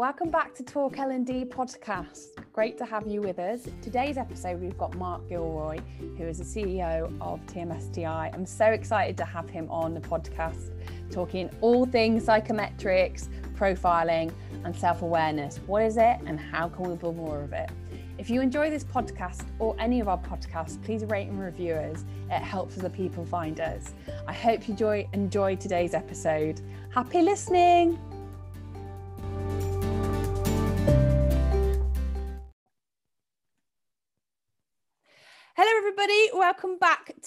[0.00, 2.28] Welcome back to Talk L&D podcast.
[2.54, 3.68] Great to have you with us.
[3.82, 5.78] Today's episode, we've got Mark Gilroy,
[6.16, 8.34] who is the CEO of TMSDI.
[8.34, 10.70] I'm so excited to have him on the podcast,
[11.10, 14.32] talking all things psychometrics, profiling,
[14.64, 15.58] and self awareness.
[15.66, 17.68] What is it, and how can we build more of it?
[18.16, 22.06] If you enjoy this podcast or any of our podcasts, please rate and review us.
[22.30, 23.92] It helps other people find us.
[24.26, 26.62] I hope you enjoy, enjoy today's episode.
[26.88, 28.09] Happy listening!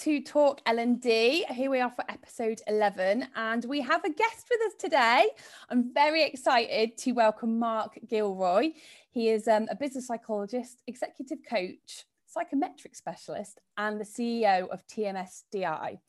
[0.03, 1.45] To Talk L&D.
[1.49, 5.30] Here we are for episode 11, and we have a guest with us today.
[5.70, 8.71] I'm very excited to welcome Mark Gilroy.
[9.11, 15.99] He is um, a business psychologist, executive coach, psychometric specialist, and the CEO of TMSDI.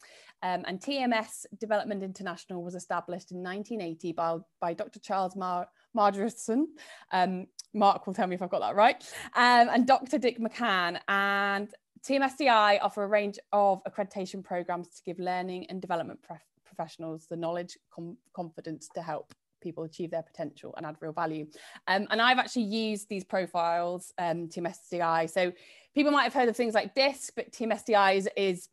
[0.42, 4.98] Um, and TMS Development International was established in 1980 by, by Dr.
[4.98, 6.64] Charles Mar- Margerison.
[7.12, 8.96] Um, Mark will tell me if I've got that right.
[9.36, 10.18] Um, and Dr.
[10.18, 10.98] Dick McCann.
[11.06, 11.72] And
[12.06, 16.20] TMSDI offer a range of accreditation programs to give learning and development
[16.64, 21.46] professionals the knowledge, com- confidence to help people achieve their potential and add real value.
[21.88, 25.30] Um, and I've actually used these profiles, um, TMSDI.
[25.30, 25.52] So
[25.94, 28.68] people might have heard of things like DISC, but TMSDI is, is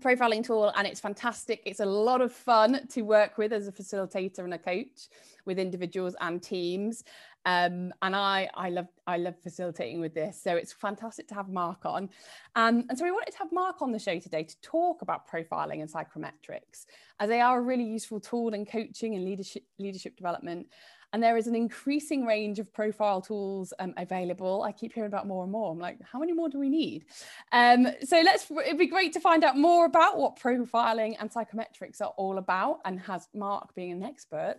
[0.00, 1.62] profiling tool and it's fantastic.
[1.66, 5.08] It's a lot of fun to work with as a facilitator and a coach
[5.44, 7.02] with individuals and teams.
[7.44, 10.40] Um, and I, I love, I love facilitating with this.
[10.42, 12.08] So it's fantastic to have Mark on.
[12.54, 15.28] Um, and so we wanted to have Mark on the show today to talk about
[15.28, 16.86] profiling and psychometrics,
[17.18, 20.68] as they are a really useful tool in coaching and leadership, leadership development.
[21.12, 24.62] And there is an increasing range of profile tools um, available.
[24.62, 25.70] I keep hearing about more and more.
[25.70, 27.04] I'm like, how many more do we need?
[27.52, 32.00] Um, so let's, it'd be great to find out more about what profiling and psychometrics
[32.00, 32.80] are all about.
[32.84, 34.56] And has Mark being an expert,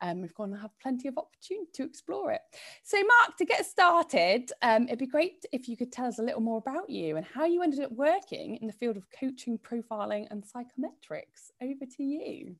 [0.00, 2.40] um, we've going to have plenty of opportunity to explore it.
[2.82, 6.22] So Mark, to get started, um, it'd be great if you could tell us a
[6.22, 9.58] little more about you and how you ended up working in the field of coaching,
[9.58, 11.50] profiling and psychometrics.
[11.60, 12.56] Over to you.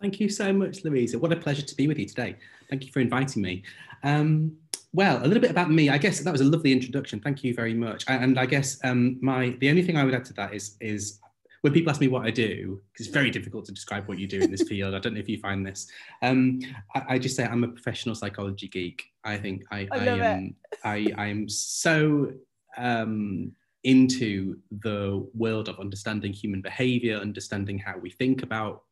[0.00, 1.18] Thank you so much, Louisa.
[1.18, 2.36] What a pleasure to be with you today.
[2.68, 3.62] Thank you for inviting me.
[4.02, 4.56] Um,
[4.92, 5.90] well, a little bit about me.
[5.90, 7.20] I guess that was a lovely introduction.
[7.20, 8.04] Thank you very much.
[8.06, 11.20] And I guess um, my the only thing I would add to that is is
[11.62, 14.26] when people ask me what I do, because it's very difficult to describe what you
[14.26, 14.94] do in this field.
[14.94, 15.88] I don't know if you find this.
[16.20, 16.60] Um,
[16.94, 19.02] I, I, just say I'm a professional psychology geek.
[19.24, 22.32] I think I I, I am I I'm so
[22.76, 28.82] um, into the world of understanding human behavior, understanding how we think about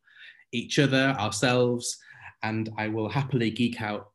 [0.53, 1.97] each other, ourselves,
[2.43, 4.11] and I will happily geek out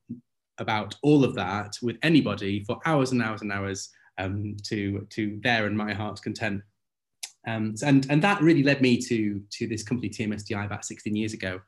[0.59, 5.39] about all of that with anybody for hours and hours and hours um, to, to
[5.43, 6.63] their and my heart's content.
[7.47, 11.33] Um, and, and that really led me to, to this company TMSDI about 16 years
[11.33, 11.61] ago.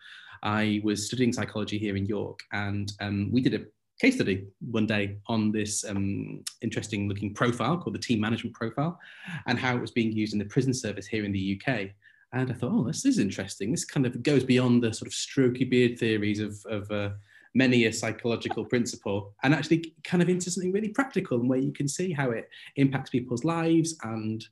[0.42, 3.64] I was studying psychology here in York and um, we did a
[4.00, 8.98] case study one day on this um, interesting looking profile called the team management profile
[9.47, 11.91] and how it was being used in the prison service here in the UK.
[12.32, 13.70] And I thought, oh, this is interesting.
[13.70, 17.10] This kind of goes beyond the sort of strokey beard theories of, of uh,
[17.54, 21.72] many a psychological principle and actually kind of into something really practical and where you
[21.72, 24.46] can see how it impacts people's lives and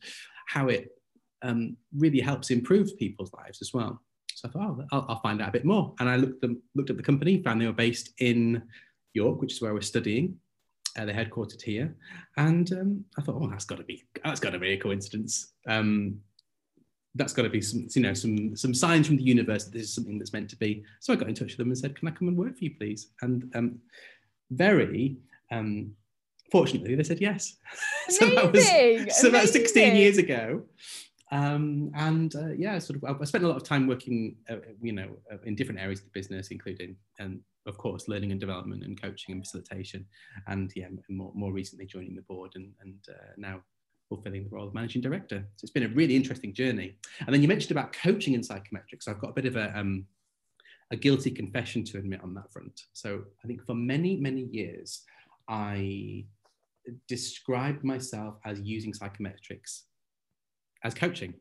[0.47, 0.91] how it
[1.43, 4.03] um, really helps improve people's lives as well.
[4.35, 5.95] So I thought, oh, I'll, I'll, find out a bit more.
[6.01, 8.63] And I looked, them, looked at the company, found they were based in
[9.15, 10.37] York, which is where was studying.
[10.97, 11.95] Uh, they're headquartered here,
[12.39, 15.53] and um, I thought, oh, that's got to be that's got to be a coincidence.
[15.69, 16.19] Um,
[17.15, 19.83] that's got to be some, you know, some some signs from the universe that this
[19.83, 20.85] is something that's meant to be.
[21.01, 22.65] So I got in touch with them and said, "Can I come and work for
[22.65, 23.79] you, please?" And um,
[24.51, 25.17] very
[25.51, 25.93] um,
[26.51, 27.57] fortunately, they said yes.
[28.09, 30.63] so that was so about 16 years ago.
[31.31, 34.93] Um, and uh, yeah, sort of, I spent a lot of time working, uh, you
[34.93, 38.41] know, uh, in different areas of the business, including, and um, of course, learning and
[38.41, 40.07] development and coaching and facilitation,
[40.47, 43.61] and yeah, more, more recently joining the board and, and uh, now
[44.09, 45.45] fulfilling the role of managing director.
[45.57, 46.97] So it's been a really interesting journey.
[47.27, 49.03] And then you mentioned about coaching in psychometrics.
[49.03, 50.07] So I've got a bit of a, um,
[50.91, 52.81] a guilty confession to admit on that front.
[52.93, 55.03] So I think for many, many years,
[55.49, 56.25] I
[57.07, 59.83] described myself as using psychometrics
[60.85, 61.35] as coaching,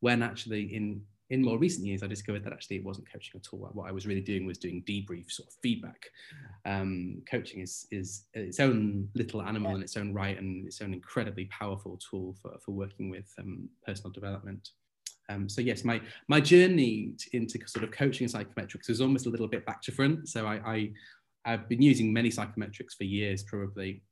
[0.00, 3.48] when actually in in more recent years, I discovered that actually it wasn't coaching at
[3.52, 3.70] all.
[3.72, 6.06] What I was really doing was doing debrief sort of feedback.
[6.64, 10.94] Um, coaching is is its own little animal in its own right and its own
[10.94, 14.70] incredibly powerful tool for, for working with um, personal development.
[15.28, 19.30] Um, so yes, my my journey into sort of coaching and psychometrics is almost a
[19.30, 20.28] little bit back to front.
[20.28, 20.92] So I, I
[21.44, 24.02] I've been using many psychometrics for years, probably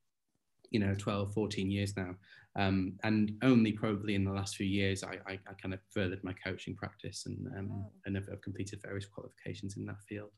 [0.70, 2.14] you know 12 14 years now
[2.56, 6.22] um, and only probably in the last few years I, I, I kind of furthered
[6.24, 10.30] my coaching practice and um, and have, have, completed various qualifications in that field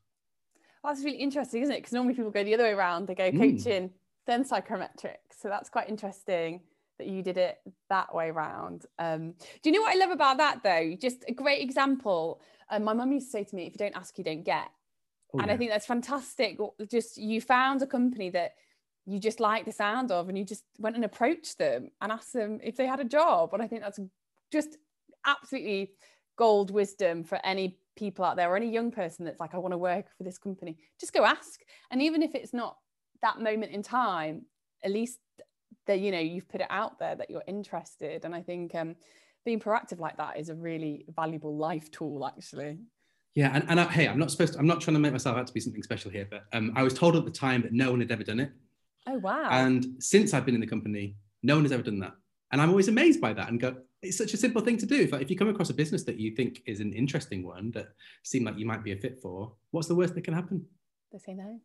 [0.83, 1.79] That's really interesting, isn't it?
[1.79, 3.07] Because normally people go the other way around.
[3.07, 3.37] They go Mm.
[3.37, 3.91] coaching,
[4.25, 5.35] then psychometrics.
[5.41, 6.61] So that's quite interesting
[6.97, 7.57] that you did it
[7.89, 8.85] that way around.
[8.97, 10.95] Um, do you know what I love about that though?
[10.95, 12.41] Just a great example.
[12.69, 14.69] Um, my mum used to say to me, "If you don't ask, you don't get."
[15.33, 16.59] Oh, and I think that's fantastic.
[16.87, 18.55] Just you found a company that
[19.09, 22.33] you just like the sound of, and you just went and approached them and asked
[22.33, 23.53] them if they had a job.
[23.53, 23.99] And I think that's
[24.51, 24.77] just
[25.25, 25.91] absolutely
[26.37, 29.73] gold wisdom for any people out there or any young person that's like, I want
[29.73, 30.77] to work for this company.
[30.99, 31.59] Just go ask.
[31.91, 32.77] And even if it's not
[33.21, 34.45] that moment in time,
[34.83, 35.19] at least
[35.87, 38.23] that you know you've put it out there that you're interested.
[38.25, 38.95] And I think um,
[39.43, 42.77] being proactive like that is a really valuable life tool, actually.
[43.35, 45.37] Yeah, and, and I, hey, I'm not supposed to, I'm not trying to make myself
[45.37, 47.73] out to be something special here, but um, I was told at the time that
[47.73, 48.51] no one had ever done it.
[49.07, 49.49] Oh wow!
[49.51, 52.13] And since I've been in the company, no one has ever done that.
[52.51, 54.95] And I'm always amazed by that and go, it's such a simple thing to do.
[54.95, 57.69] If, like, if you come across a business that you think is an interesting one
[57.71, 57.89] that
[58.23, 60.65] seem like you might be a fit for, what's the worst that can happen?
[61.11, 61.59] they say no.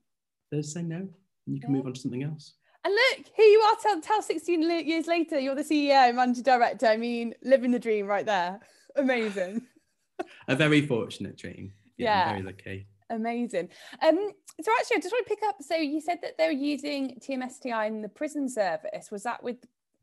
[0.50, 1.08] They say no, and
[1.54, 1.76] you can Yeah.
[1.78, 2.54] move on to something else.
[2.84, 3.76] And look, here you are.
[3.82, 6.86] Tell, tell 16 years later, you're the CEO, managing director.
[6.86, 8.60] I mean, living the dream right there.
[8.96, 9.62] Amazing.
[10.48, 11.72] A very fortunate dream.
[11.96, 12.24] Yeah.
[12.24, 12.86] I'm very lucky.
[13.10, 13.68] Amazing.
[14.02, 14.30] Um,
[14.62, 15.56] so actually, I just want to pick up.
[15.60, 19.10] So you said that they were using TMSDI in the prison service.
[19.10, 19.56] Was that with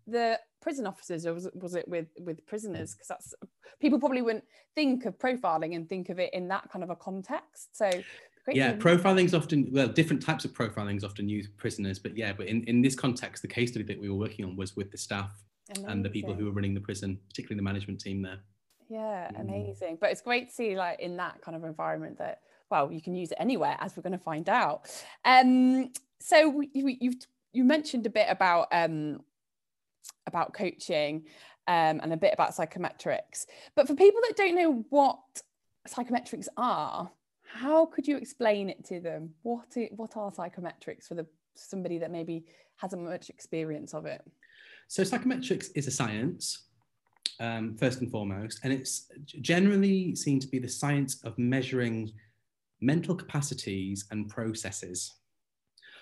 [0.08, 2.94] the prison officers, or was it, was it with with prisoners?
[2.94, 3.34] Because that's
[3.80, 4.44] people probably wouldn't
[4.76, 7.76] think of profiling and think of it in that kind of a context.
[7.76, 7.90] So
[8.48, 12.16] Yeah, profiling is often, well, different types of profiling is often used with prisoners, but
[12.16, 14.76] yeah, but in, in this context, the case study that we were working on was
[14.76, 15.32] with the staff
[15.88, 18.40] and the people who were running the prison, particularly the management team there.
[18.90, 19.42] Yeah, Mm.
[19.42, 19.98] amazing.
[20.02, 23.14] But it's great to see like in that kind of environment that well, you can
[23.14, 24.90] use it anywhere, as we're going to find out.
[25.26, 27.16] Um, so we, you've
[27.54, 29.20] you mentioned a bit about um
[30.26, 31.26] about coaching
[31.68, 33.46] um, and a bit about psychometrics.
[33.76, 35.20] But for people that don't know what
[35.88, 37.12] psychometrics are,
[37.44, 39.32] how could you explain it to them?
[39.44, 42.46] What i- what are psychometrics for the somebody that maybe
[42.78, 44.22] hasn't much experience of it?
[44.88, 46.68] So psychometrics is a science,
[47.40, 49.10] um, first and foremost, and it's
[49.42, 52.12] generally seen to be the science of measuring
[52.82, 55.14] mental capacities and processes.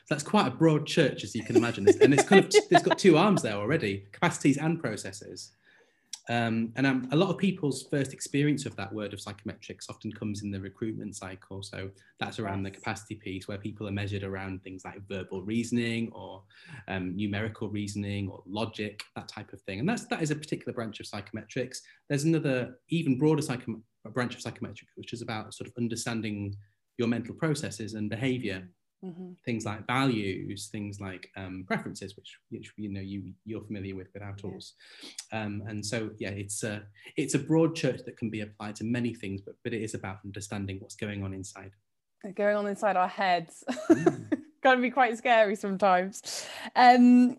[0.05, 2.83] So that's quite a broad church, as you can imagine, and it's kind of it's
[2.83, 5.51] got two arms there already: capacities and processes.
[6.29, 10.11] Um, and um, a lot of people's first experience of that word of psychometrics often
[10.11, 11.63] comes in the recruitment cycle.
[11.63, 11.89] So
[12.19, 16.43] that's around the capacity piece, where people are measured around things like verbal reasoning or
[16.87, 19.79] um, numerical reasoning or logic, that type of thing.
[19.79, 21.79] And that's that is a particular branch of psychometrics.
[22.07, 23.81] There's another even broader psychom-
[24.13, 26.55] branch of psychometrics, which is about sort of understanding
[26.99, 28.69] your mental processes and behavior
[29.01, 29.37] Mhm.
[29.45, 34.09] things like values, things like um, preferences, which, which you know you you're familiar with
[34.13, 34.41] with our Yeah.
[34.41, 34.73] tools.
[35.31, 36.83] Um, and so yeah, it's a
[37.15, 39.93] it's a broad church that can be applied to many things, but but it is
[39.93, 41.71] about understanding what's going on inside.
[42.35, 43.63] going on inside our heads.
[43.89, 44.33] Mm.
[44.61, 46.45] Can be quite scary sometimes.
[46.75, 47.37] Um,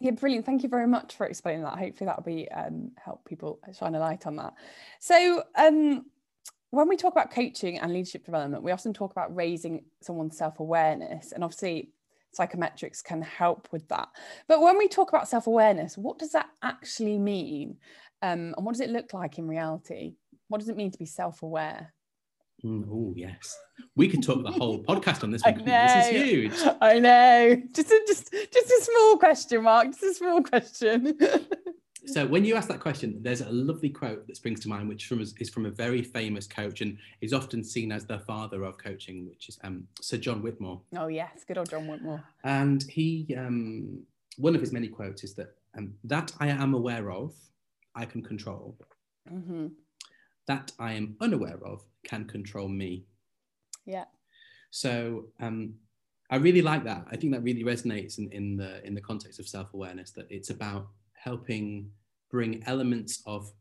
[0.00, 0.46] yeah, brilliant.
[0.46, 1.78] Thank you very much for explaining that.
[1.78, 4.54] Hopefully that'll be um, help people shine a light on that.
[4.98, 6.06] So um,
[6.72, 11.32] when we talk about coaching and leadership development, we often talk about raising someone's self-awareness,
[11.32, 11.90] and obviously
[12.38, 14.08] psychometrics can help with that.
[14.48, 17.76] But when we talk about self-awareness, what does that actually mean?
[18.22, 20.14] Um, and what does it look like in reality?
[20.48, 21.92] What does it mean to be self-aware?
[22.64, 23.58] oh yes,
[23.96, 25.64] we could talk the whole podcast on this one.
[25.64, 26.74] This is huge.
[26.80, 27.60] I know.
[27.74, 29.88] Just a, just just a small question, Mark.
[29.88, 31.18] Just a small question.
[32.06, 35.06] So when you ask that question, there's a lovely quote that springs to mind, which
[35.06, 38.76] from, is from a very famous coach and is often seen as the father of
[38.76, 40.80] coaching, which is um, Sir John Whitmore.
[40.96, 42.24] oh yes, good old John Whitmore.
[42.42, 44.02] And he, um,
[44.36, 47.34] one of his many quotes is that um, that I am aware of,
[47.94, 48.76] I can control.
[49.28, 49.68] hmm
[50.46, 53.04] That I am unaware of can control me.
[53.86, 54.04] Yeah.
[54.70, 55.74] So um,
[56.30, 57.06] I really like that.
[57.10, 60.10] I think that really resonates in, in the in the context of self awareness.
[60.10, 60.88] That it's about
[61.22, 61.90] helping
[62.30, 63.52] bring elements of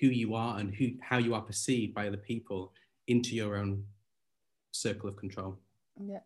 [0.00, 2.72] who you are and who how you are perceived by other people
[3.08, 3.84] into your own
[4.72, 5.58] circle of control.
[6.00, 6.20] Yeah.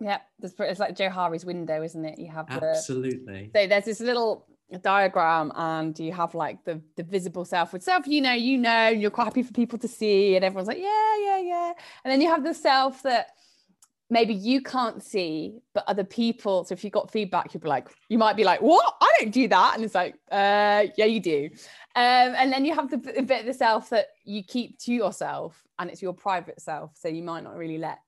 [0.00, 0.18] Yeah.
[0.42, 2.18] It's like Johari's window, isn't it?
[2.18, 3.50] You have the Absolutely.
[3.54, 4.46] so there's this little
[4.78, 8.88] diagram and you have like the the visible self with self you know you know
[8.88, 11.72] you're quite happy for people to see and everyone's like yeah yeah yeah
[12.04, 13.32] and then you have the self that
[14.08, 17.88] maybe you can't see but other people so if you got feedback you'd be like
[18.08, 21.48] you might be like what don't do that and it's like uh yeah you do
[21.96, 25.62] um and then you have the bit of the self that you keep to yourself
[25.78, 27.98] and it's your private self so you might not really let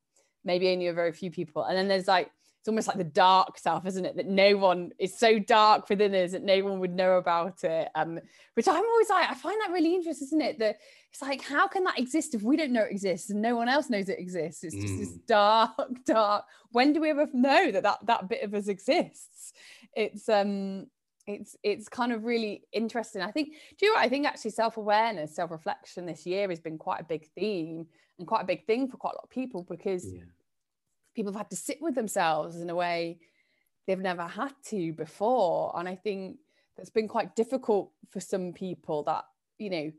[0.44, 2.30] maybe only a very few people and then there's like
[2.64, 4.16] it's almost like the dark self, isn't it?
[4.16, 7.90] That no one is so dark within us that no one would know about it.
[7.94, 8.18] Um,
[8.54, 10.59] which I'm always like, I find that really interesting, isn't it?
[10.61, 10.78] That
[11.12, 13.68] it's like, how can that exist if we don't know it exists and no one
[13.68, 14.64] else knows it exists?
[14.64, 14.99] It's just mm.
[14.99, 15.73] this dark,
[16.06, 16.47] dark.
[16.73, 19.52] When do we ever know that that that bit of us exists?
[19.94, 20.87] It's um,
[21.26, 23.23] it's it's kind of really interesting.
[23.23, 23.54] I think.
[23.78, 24.04] Do you know what?
[24.04, 27.87] I think actually self awareness, self reflection this year has been quite a big theme
[28.19, 30.07] and quite a big thing for quite a lot of people because.
[30.07, 30.23] Yeah
[31.14, 33.19] people have had to sit with themselves in a way
[33.87, 35.73] they've never had to before.
[35.78, 36.38] And I think
[36.76, 39.25] that's been quite difficult for some people that,
[39.59, 39.93] you know,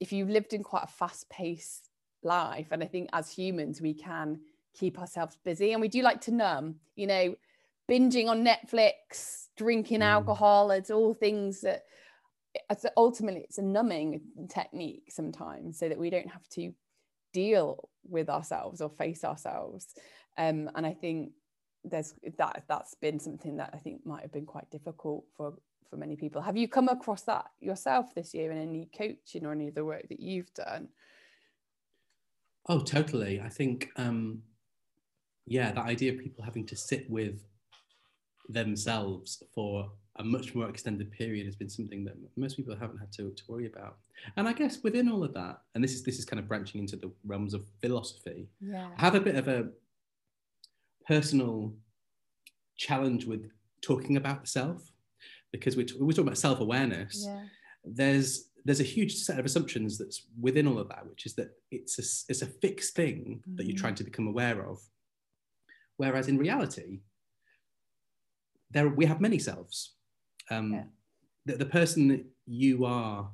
[0.00, 1.88] if you've lived in quite a fast paced
[2.22, 4.40] life, and I think as humans, we can
[4.74, 7.34] keep ourselves busy and we do like to numb, you know,
[7.90, 10.04] binging on Netflix, drinking mm.
[10.04, 11.84] alcohol, it's all things that
[12.96, 16.72] ultimately it's a numbing technique sometimes so that we don't have to
[17.32, 19.94] deal with ourselves or face ourselves
[20.38, 21.32] um, and I think
[21.84, 25.54] there's that that's been something that I think might have been quite difficult for
[25.90, 26.42] for many people.
[26.42, 29.84] Have you come across that yourself this year in any coaching or any of the
[29.84, 30.88] work that you've done?
[32.68, 33.40] Oh, totally.
[33.40, 34.42] I think um,
[35.46, 37.42] yeah, that idea of people having to sit with
[38.48, 43.12] themselves for a much more extended period has been something that most people haven't had
[43.12, 43.98] to, to worry about.
[44.36, 46.80] And I guess within all of that, and this is this is kind of branching
[46.80, 48.88] into the realms of philosophy, yeah.
[48.96, 49.68] I have a bit of a
[51.06, 51.72] personal
[52.76, 53.50] challenge with
[53.80, 54.92] talking about the self
[55.52, 57.42] because we're, t- we're talking about self-awareness yeah.
[57.84, 61.50] there's there's a huge set of assumptions that's within all of that which is that
[61.70, 63.56] it's a, it's a fixed thing mm-hmm.
[63.56, 64.78] that you're trying to become aware of
[65.96, 67.00] whereas in reality
[68.70, 69.94] there we have many selves
[70.50, 70.84] um, yeah.
[71.46, 73.30] the, the person that you are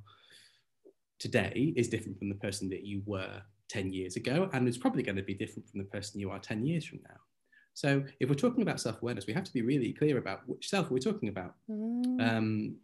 [1.18, 5.02] today is different from the person that you were 10 years ago and it's probably
[5.02, 7.16] going to be different from the person you are 10 years from now
[7.74, 10.90] so if we're talking about self-awareness, we have to be really clear about which self
[10.90, 11.54] we're talking about.
[11.68, 12.36] Mm.
[12.36, 12.76] Um,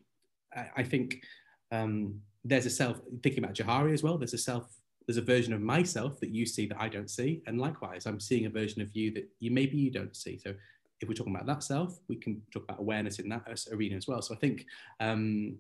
[0.55, 1.23] I, I, think
[1.71, 4.69] um, there's a self, thinking about Johari as well, there's a self,
[5.07, 7.41] there's a version of myself that you see that I don't see.
[7.47, 10.39] And likewise, I'm seeing a version of you that you maybe you don't see.
[10.39, 10.55] So
[11.01, 13.43] if we're talking about that self, we can talk about awareness in that
[13.73, 14.21] arena as well.
[14.23, 14.67] So I think
[15.01, 15.57] um,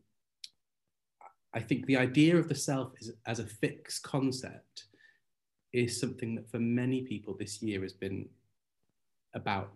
[1.55, 4.85] I think the idea of the self is, as a fixed concept
[5.73, 8.29] is something that for many people this year has been
[9.35, 9.73] about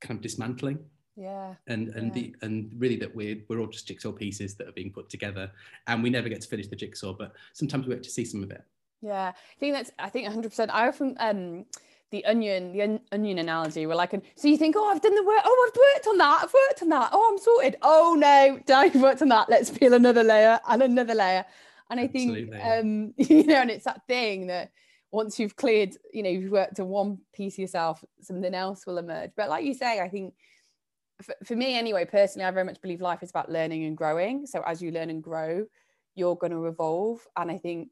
[0.00, 0.78] kind of dismantling.
[1.16, 1.54] Yeah.
[1.66, 2.22] And and yeah.
[2.22, 5.50] the and really that we're we're all just jigsaw pieces that are being put together
[5.86, 8.42] and we never get to finish the jigsaw but sometimes we get to see some
[8.42, 8.62] of it.
[9.02, 9.32] Yeah.
[9.34, 11.66] I think that's i think 100% i often um
[12.10, 15.24] the onion the on- onion analogy where like so you think oh i've done the
[15.24, 18.58] work oh i've worked on that i've worked on that oh i'm sorted oh no
[18.74, 21.44] i've worked on that let's peel another layer and another layer
[21.90, 24.70] and i think um you know and it's that thing that
[25.12, 28.98] once you've cleared, you know, you've worked on one piece of yourself, something else will
[28.98, 29.30] emerge.
[29.36, 30.34] But like you say, I think
[31.22, 34.46] for, for me anyway, personally, I very much believe life is about learning and growing.
[34.46, 35.66] So as you learn and grow,
[36.14, 37.26] you're going to evolve.
[37.36, 37.88] And I think,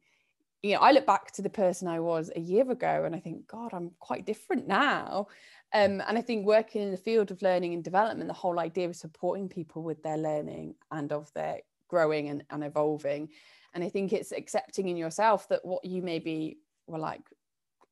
[0.62, 3.20] you know, I look back to the person I was a year ago and I
[3.20, 5.28] think, God, I'm quite different now.
[5.72, 8.88] Um, and I think working in the field of learning and development, the whole idea
[8.88, 13.28] of supporting people with their learning and of their growing and, and evolving.
[13.74, 17.22] And I think it's accepting in yourself that what you may be were like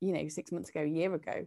[0.01, 1.47] you know six months ago a year ago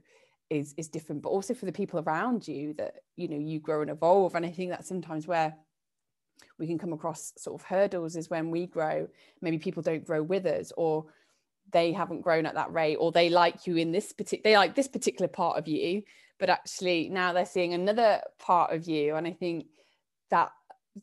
[0.49, 3.81] is is different but also for the people around you that you know you grow
[3.81, 5.55] and evolve and i think that's sometimes where
[6.57, 9.07] we can come across sort of hurdles is when we grow
[9.41, 11.05] maybe people don't grow with us or
[11.71, 14.75] they haven't grown at that rate or they like you in this particular they like
[14.75, 16.01] this particular part of you
[16.39, 19.15] but actually now they're seeing another part of you.
[19.15, 19.67] And i think
[20.31, 20.51] that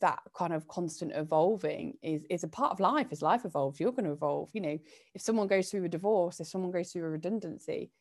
[0.01, 3.91] that kind of constant evolving is is a part of life as life evolves you're
[3.91, 4.49] going to evolve.
[4.53, 4.79] You know
[5.13, 7.91] if someone goes through a divorce if someone goes through a redundancy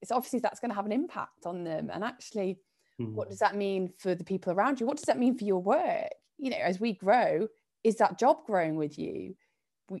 [0.00, 1.88] it's obviously that's going to have an impact on them.
[1.92, 2.58] And actually
[3.00, 3.12] mm.
[3.12, 4.86] what does that mean for the people around you?
[4.86, 6.10] What does that mean for your work
[6.42, 7.48] you know as we grow
[7.84, 9.34] is that job growing with you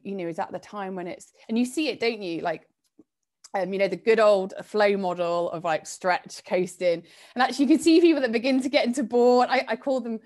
[0.02, 2.66] you know is that the time when it's and you see it don't you like
[3.54, 7.02] um, you know, the good old flow model of like stretch coasting.
[7.34, 9.48] And actually, you can see people that begin to get into bored.
[9.50, 10.20] I, I call them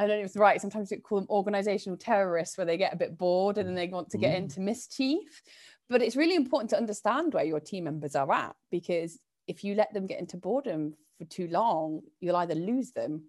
[0.00, 0.58] I don't know if it's right.
[0.58, 3.88] Sometimes we call them organizational terrorists, where they get a bit bored and then they
[3.88, 4.38] want to get mm.
[4.38, 5.42] into mischief.
[5.90, 9.74] But it's really important to understand where your team members are at because if you
[9.74, 13.24] let them get into boredom for too long, you'll either lose them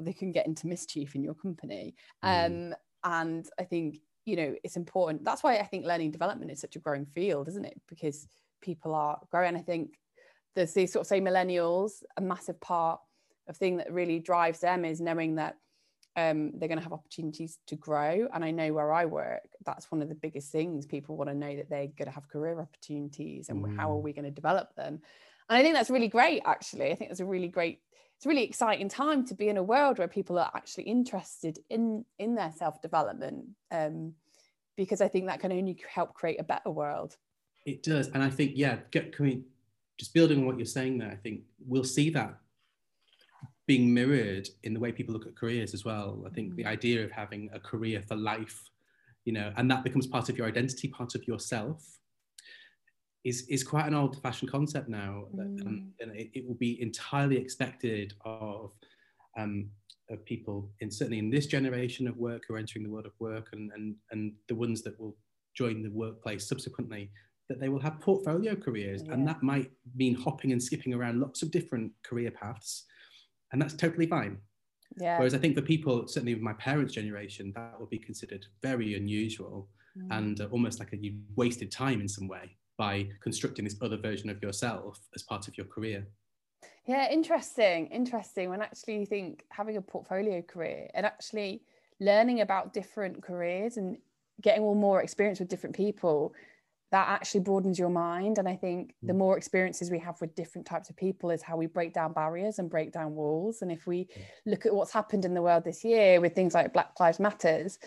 [0.00, 1.94] they can get into mischief in your company.
[2.24, 2.46] Mm.
[2.46, 2.74] Um,
[3.04, 5.24] and I think you know it's important.
[5.24, 7.80] That's why I think learning development is such a growing field, isn't it?
[7.88, 8.26] Because
[8.60, 9.56] people are growing.
[9.56, 9.98] I think
[10.54, 12.02] there's these sort of say millennials.
[12.16, 13.00] A massive part
[13.48, 15.56] of thing that really drives them is knowing that
[16.16, 18.26] um, they're going to have opportunities to grow.
[18.32, 20.86] And I know where I work, that's one of the biggest things.
[20.86, 23.76] People want to know that they're going to have career opportunities and mm.
[23.76, 24.02] how are mm.
[24.02, 25.00] we going to develop them?
[25.48, 26.90] And I think that's really great, actually.
[26.90, 27.80] I think that's a really great
[28.16, 31.58] it's a really exciting time to be in a world where people are actually interested
[31.68, 34.14] in in their self development um,
[34.76, 37.16] because I think that can only help create a better world.
[37.66, 39.42] It does, and I think yeah, get, can we
[39.98, 41.10] just building on what you're saying there?
[41.10, 42.38] I think we'll see that
[43.66, 46.22] being mirrored in the way people look at careers as well.
[46.26, 46.68] I think the mm.
[46.68, 48.70] idea of having a career for life,
[49.24, 51.98] you know, and that becomes part of your identity, part of yourself,
[53.26, 55.24] is, is quite an old fashioned concept now.
[55.34, 55.66] Mm.
[55.66, 58.70] Um, and it, it, will be entirely expected of,
[59.36, 59.68] um,
[60.10, 63.12] of people, in, certainly in this generation of work who are entering the world of
[63.18, 65.16] work and, and, and the ones that will
[65.56, 67.10] join the workplace subsequently,
[67.48, 69.02] that they will have portfolio careers.
[69.04, 69.14] Yeah.
[69.14, 72.84] And that might mean hopping and skipping around lots of different career paths
[73.52, 74.38] and that's totally fine.
[74.98, 75.18] Yeah.
[75.18, 78.94] Whereas I think for people, certainly with my parents' generation, that would be considered very
[78.94, 79.68] unusual
[79.98, 80.06] mm.
[80.16, 83.96] and uh, almost like a, you wasted time in some way by constructing this other
[83.96, 86.06] version of yourself as part of your career.
[86.86, 87.86] Yeah, interesting.
[87.88, 88.50] Interesting.
[88.50, 91.62] When actually you think having a portfolio career and actually
[92.00, 93.98] learning about different careers and
[94.40, 96.34] getting all more experience with different people
[96.92, 99.16] that actually broadens your mind and i think the mm.
[99.16, 102.58] more experiences we have with different types of people is how we break down barriers
[102.58, 104.06] and break down walls and if we
[104.44, 107.78] look at what's happened in the world this year with things like black lives matters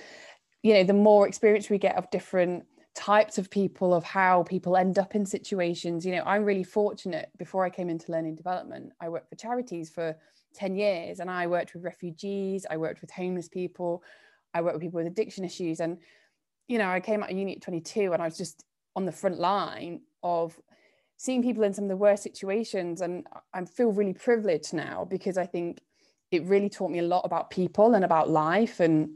[0.63, 2.65] you know the more experience we get of different
[2.99, 6.05] types of people of how people end up in situations.
[6.05, 7.29] You know i'm really fortunate.
[7.37, 10.15] Before i came into learning development i worked for charities for
[10.55, 14.03] 10 years and i worked with refugees i worked with homeless people
[14.53, 15.79] i worked with people with addiction issues.
[15.79, 15.97] And
[16.67, 18.65] you know i came out of uni at 22 and i was just
[18.97, 20.59] on the front line of
[21.15, 23.01] seeing people in some of the worst situations.
[23.01, 25.79] And i feel really privileged now because i think
[26.31, 28.79] it really taught me a lot about people and about life.
[28.79, 29.09] And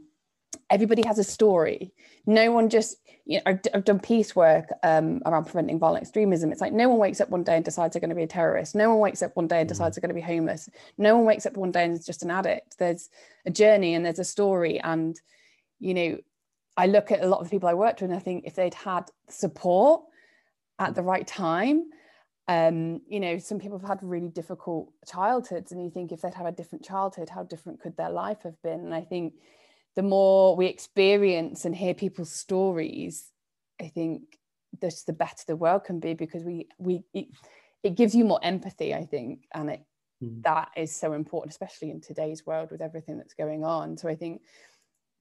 [0.70, 1.92] everybody has a story.
[2.26, 2.96] No one just
[3.26, 6.52] you know i've, I've done piecework um, around preventing violent extremism.
[6.52, 8.26] It's like no one wakes up one day and decides they're going to be a
[8.26, 8.74] terrorist.
[8.74, 9.72] No one wakes up one day and mm.
[9.72, 10.68] decides they're going to be homeless.
[10.98, 12.78] No one wakes up one day and is just an addict.
[12.78, 13.08] There's
[13.46, 14.80] a journey and there's a story.
[14.80, 15.18] And
[15.80, 16.18] you know
[16.76, 18.54] I look at a lot of the people I worked with and I think if
[18.54, 20.02] they'd had support
[20.78, 21.84] at the right time,
[22.46, 26.34] um, you know, some people have had really difficult childhoods, and you think if they'd
[26.34, 28.80] had a different childhood, how different could their life have been?
[28.80, 29.34] And I think
[29.96, 33.30] the more we experience and hear people's stories,
[33.80, 34.38] I think
[34.80, 37.28] just the better the world can be because we we it,
[37.82, 39.84] it gives you more empathy, I think, and it
[40.22, 40.42] mm.
[40.42, 43.96] that is so important, especially in today's world with everything that's going on.
[43.96, 44.42] So I think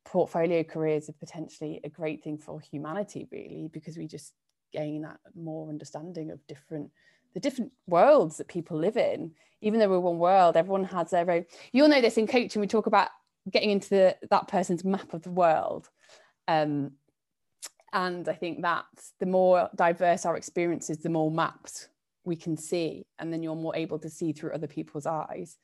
[0.06, 4.34] portfolio careers are potentially a great thing for humanity really because we just
[4.74, 6.92] gain that more understanding of different
[7.34, 9.32] the different worlds that people live in
[9.62, 12.68] even though we're one world everyone has their own you'll know this in coaching we
[12.68, 13.10] talk about
[13.52, 15.90] getting into the, that person's map of the world
[16.48, 16.92] um,
[17.92, 18.86] and i think that
[19.20, 21.90] the more diverse our experiences the more maps
[22.26, 25.58] we can see and then you're more able to see through other people's eyes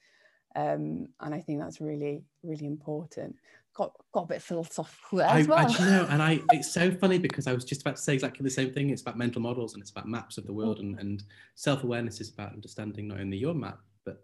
[0.55, 3.35] um, and i think that's really really important
[3.75, 5.59] got got a bit philosophical there as well.
[5.59, 8.43] I, know, and I it's so funny because I was just about to say exactly
[8.43, 8.89] the same thing.
[8.89, 11.23] It's about mental models and it's about maps of the world, and, and
[11.55, 13.79] self awareness is about understanding not only your map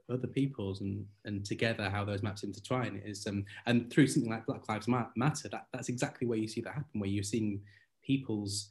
[0.07, 4.31] but other people's, and and together how those maps intertwine is um and through something
[4.31, 7.61] like Black Lives Matter, that that's exactly where you see that happen, where you're seeing
[8.03, 8.69] people's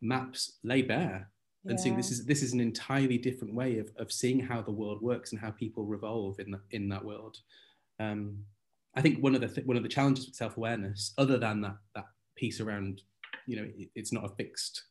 [0.00, 1.28] maps lay bare
[1.64, 1.82] and yeah.
[1.82, 5.00] seeing this is this is an entirely different way of, of seeing how the world
[5.00, 7.38] works and how people revolve in the, in that world.
[8.00, 8.38] Um,
[8.96, 11.60] I think one of the th- one of the challenges with self awareness, other than
[11.62, 13.02] that that piece around,
[13.46, 14.82] you know, it, it's not a fixed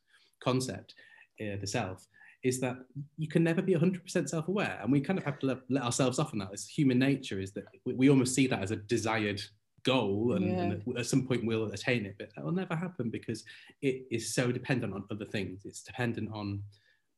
[0.42, 0.94] concept,
[1.40, 2.06] uh, the self,
[2.42, 2.76] is that
[3.16, 5.82] you can never be 100% self aware, and we kind of have to let, let,
[5.82, 6.50] ourselves off on that.
[6.52, 9.40] It's human nature is that we, we almost see that as a desired
[9.84, 10.62] goal, and, yeah.
[10.62, 13.44] and, at some point we'll attain it, but that will never happen because
[13.80, 15.62] it is so dependent on other things.
[15.64, 16.62] It's dependent on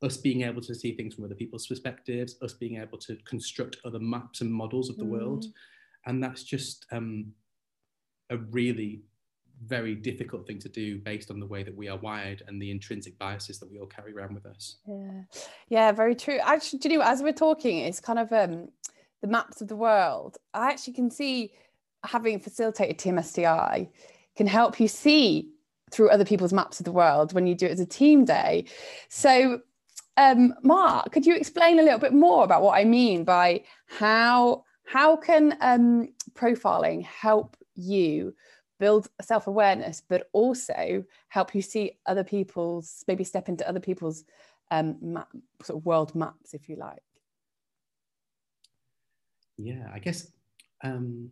[0.03, 3.77] us being able to see things from other people's perspectives, us being able to construct
[3.85, 5.09] other maps and models of the mm.
[5.09, 5.45] world
[6.05, 7.27] and that's just um,
[8.29, 9.01] a really
[9.63, 12.71] very difficult thing to do based on the way that we are wired and the
[12.71, 14.77] intrinsic biases that we all carry around with us.
[14.87, 15.21] Yeah,
[15.69, 16.39] yeah, very true.
[16.43, 18.69] Actually, do you know, as we're talking, it's kind of um,
[19.21, 20.37] the maps of the world.
[20.53, 21.53] I actually can see
[22.03, 23.89] having facilitated TMSDI
[24.35, 25.49] can help you see
[25.91, 28.65] through other people's maps of the world when you do it as a team day.
[29.09, 29.61] So,
[30.17, 34.63] um, Mark, could you explain a little bit more about what I mean by how
[34.85, 38.33] how can um, profiling help you
[38.79, 44.23] build self-awareness but also help you see other people's maybe step into other people's
[44.71, 45.29] um, map,
[45.63, 47.03] sort of world maps if you like.
[49.57, 50.31] Yeah i guess
[50.83, 51.31] um,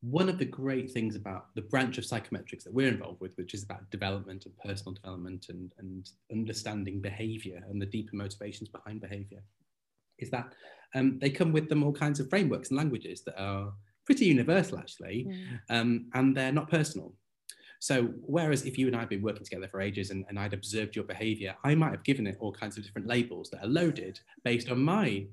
[0.00, 3.54] one of the great things about the branch of psychometrics that we're involved with which
[3.54, 9.00] is about development and personal development and, and understanding behavior and the deeper motivations behind
[9.00, 9.42] behavior
[10.18, 10.52] is that
[10.94, 13.72] um, they come with them all kinds of frameworks and languages that are
[14.04, 15.58] pretty universal actually, mm.
[15.70, 17.14] um, and they're not personal.
[17.80, 20.54] So whereas if you and I had been working together for ages and, and I'd
[20.54, 23.68] observed your behavior, I might have given it all kinds of different labels that are
[23.68, 25.26] loaded based on my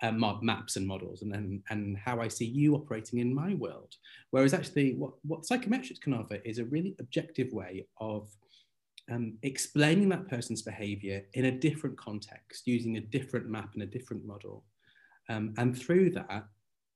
[0.00, 3.94] uh, maps and models and, and, and how I see you operating in my world.
[4.30, 8.30] Whereas actually what, what psychometrics can offer is a really objective way of
[9.10, 13.86] um, explaining that person's behavior in a different context, using a different map and a
[13.86, 14.64] different model.
[15.28, 16.46] Um, and through that,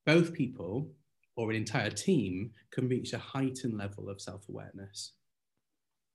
[0.07, 0.90] both people
[1.38, 5.12] or an entire team can reach a heightened level of self-awareness.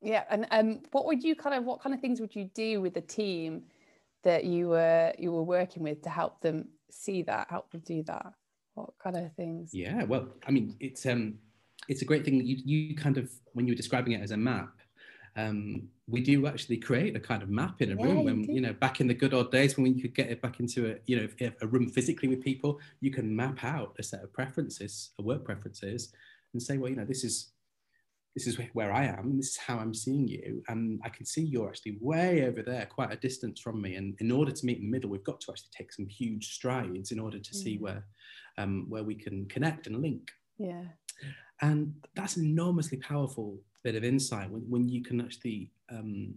[0.02, 2.82] Yeah, and um, what would you kind of what kind of things would you do
[2.82, 3.64] with the team
[4.26, 8.04] that you were you were working with to help them see that, help them do
[8.04, 8.34] that?
[8.74, 9.70] What kind of things?
[9.74, 11.36] Yeah, well, I mean, it's um,
[11.88, 12.46] it's a great thing.
[12.46, 14.74] You you kind of when you were describing it as a map,
[15.36, 18.56] um, we do actually create a kind of map in a yeah, room when you,
[18.56, 20.92] you, know back in the good old days when you could get it back into
[20.92, 24.32] a you know a room physically with people you can map out a set of
[24.34, 26.14] preferences a work preferences
[26.54, 27.52] and say well you know this is
[28.36, 31.42] this is where I am this is how I'm seeing you and I can see
[31.42, 34.78] you're actually way over there quite a distance from me and in order to meet
[34.78, 37.78] in the middle we've got to actually take some huge strides in order to see
[37.78, 38.06] where
[38.58, 40.32] um, where we can connect and link.
[40.58, 40.84] Yeah.
[41.62, 46.34] And that's enormously powerful bit of insight when, when you can actually um,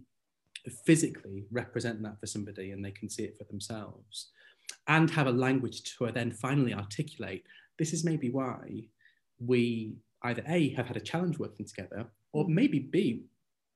[0.85, 4.31] physically represent that for somebody and they can see it for themselves
[4.87, 7.43] and have a language to then finally articulate
[7.79, 8.87] this is maybe why
[9.39, 12.49] we either a have had a challenge working together or mm.
[12.49, 13.23] maybe b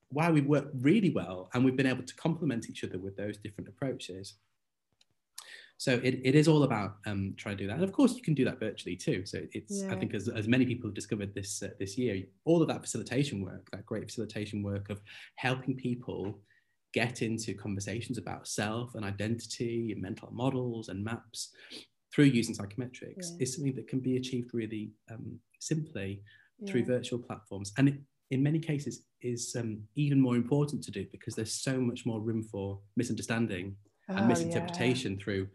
[0.09, 3.37] why we work really well and we've been able to complement each other with those
[3.37, 4.35] different approaches
[5.81, 7.73] so it, it is all about um, trying to do that.
[7.73, 9.25] And of course, you can do that virtually too.
[9.25, 9.91] So it's, yeah.
[9.91, 12.81] I think as, as many people have discovered this, uh, this year, all of that
[12.81, 15.01] facilitation work, that great facilitation work of
[15.37, 16.37] helping people
[16.93, 21.49] get into conversations about self and identity and mental models and maps
[22.13, 23.37] through using psychometrics yeah.
[23.39, 26.21] is something that can be achieved really um, simply
[26.59, 26.71] yeah.
[26.71, 27.73] through virtual platforms.
[27.79, 27.95] And it,
[28.29, 32.21] in many cases is um, even more important to do because there's so much more
[32.21, 33.75] room for misunderstanding
[34.07, 35.23] and oh, misinterpretation yeah.
[35.23, 35.47] through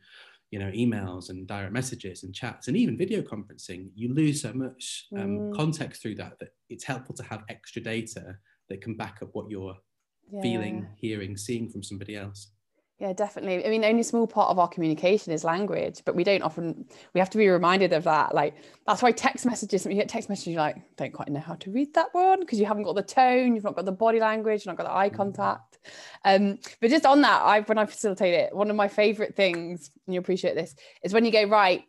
[0.51, 4.53] you know emails and direct messages and chats and even video conferencing you lose so
[4.53, 5.57] much um, mm.
[5.57, 8.37] context through that that it's helpful to have extra data
[8.69, 9.77] that can back up what you're
[10.31, 10.41] yeah.
[10.43, 12.53] feeling hearing seeing from somebody else
[12.99, 13.65] yeah, definitely.
[13.65, 16.87] I mean, only a small part of our communication is language, but we don't often,
[17.13, 18.35] we have to be reminded of that.
[18.35, 18.55] Like,
[18.87, 21.57] that's why text messages, when you get text messages, you're like, don't quite know how
[21.57, 24.19] to read that one because you haven't got the tone, you've not got the body
[24.19, 25.15] language, you've not got the eye mm.
[25.15, 25.79] contact.
[26.25, 29.91] Um, but just on that, I when I facilitate it, one of my favorite things,
[30.07, 31.85] and you appreciate this, is when you go, right,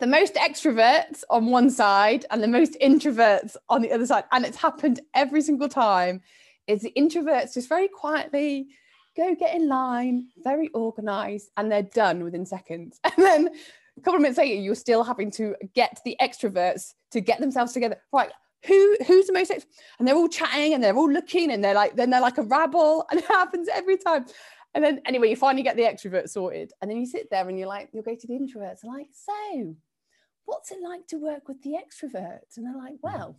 [0.00, 4.24] the most extroverts on one side and the most introverts on the other side.
[4.32, 6.20] And it's happened every single time,
[6.66, 8.68] is the introverts just very quietly
[9.16, 13.00] go get in line, very organized, and they're done within seconds.
[13.16, 13.48] And then
[13.96, 17.72] a couple of minutes later, you're still having to get the extroverts to get themselves
[17.72, 17.96] together.
[18.12, 18.30] Right.
[18.66, 19.66] Who who's the most ext-?
[19.98, 22.42] and they're all chatting and they're all looking and they're like then they're like a
[22.42, 24.26] rabble and it happens every time.
[24.74, 26.72] And then anyway, you finally get the extrovert sorted.
[26.80, 29.08] And then you sit there and you're like, you'll go to the introverts and like,
[29.12, 29.74] so
[30.44, 32.56] what's it like to work with the extroverts?
[32.56, 33.36] And they're like, well,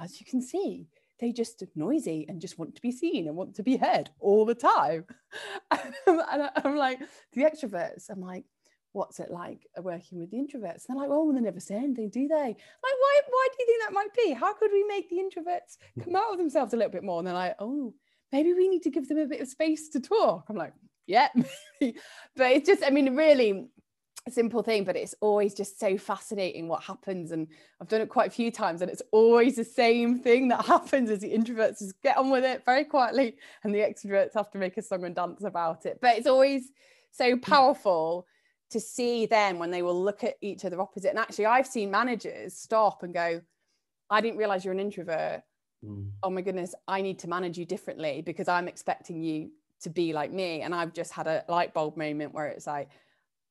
[0.00, 0.88] as you can see,
[1.24, 4.44] they just noisy and just want to be seen and want to be heard all
[4.44, 5.06] the time.
[5.70, 7.00] and I'm like,
[7.32, 8.44] the extroverts, I'm like,
[8.92, 10.84] what's it like working with the introverts?
[10.86, 12.34] And they're like, oh, they never say anything, do they?
[12.36, 14.32] Like, why, why do you think that might be?
[14.34, 16.02] How could we make the introverts hmm.
[16.02, 17.18] come out of themselves a little bit more?
[17.20, 17.94] And they're like, oh,
[18.30, 20.44] maybe we need to give them a bit of space to talk.
[20.50, 20.74] I'm like,
[21.06, 21.28] yeah.
[21.80, 21.94] but
[22.38, 23.68] it's just, I mean, really,
[24.30, 27.30] simple thing, but it's always just so fascinating what happens.
[27.30, 27.46] And
[27.80, 31.10] I've done it quite a few times, and it's always the same thing that happens
[31.10, 34.58] as the introverts just get on with it very quietly, and the extroverts have to
[34.58, 35.98] make a song and dance about it.
[36.00, 36.70] But it's always
[37.10, 38.26] so powerful
[38.70, 41.10] to see them when they will look at each other opposite.
[41.10, 43.40] And actually, I've seen managers stop and go,
[44.10, 45.42] I didn't realize you're an introvert.
[45.84, 46.10] Mm.
[46.22, 49.50] Oh my goodness, I need to manage you differently because I'm expecting you
[49.82, 50.62] to be like me.
[50.62, 52.88] And I've just had a light bulb moment where it's like,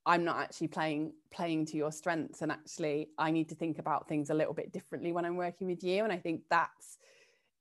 [0.05, 4.07] I'm not actually playing playing to your strengths and actually I need to think about
[4.07, 6.97] things a little bit differently when I'm working with you and I think that's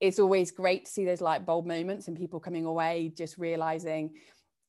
[0.00, 4.14] it's always great to see those light bulb moments and people coming away just realizing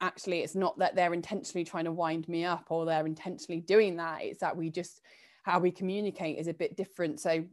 [0.01, 3.95] actually it's not that they're intentionally trying to wind me up or they're intentionally doing
[3.97, 5.01] that it's that we just
[5.43, 7.19] how we communicate is a bit different.
[7.19, 7.43] So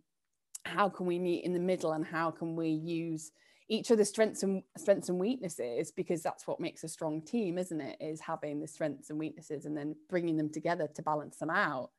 [0.65, 3.33] how can we meet in the middle and how can we use
[3.71, 7.81] each other's strengths and strengths and weaknesses because that's what makes a strong team isn't
[7.81, 7.97] it?
[8.01, 11.91] Is having the strengths and weaknesses and then bringing them together to balance them out.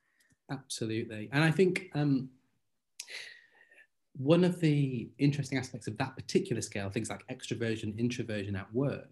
[0.51, 1.29] Absolutely.
[1.31, 2.29] And i think um,
[4.17, 9.07] one of the interesting aspects of that particular scale things like extroversion introversion at work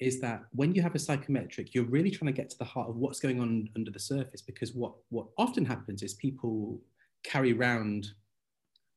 [0.00, 2.88] is that when you have a psychometric, you're really trying to get to the heart
[2.88, 4.42] of what's going on under the surface.
[4.42, 6.80] Because what, what often happens is people
[7.22, 8.08] carry around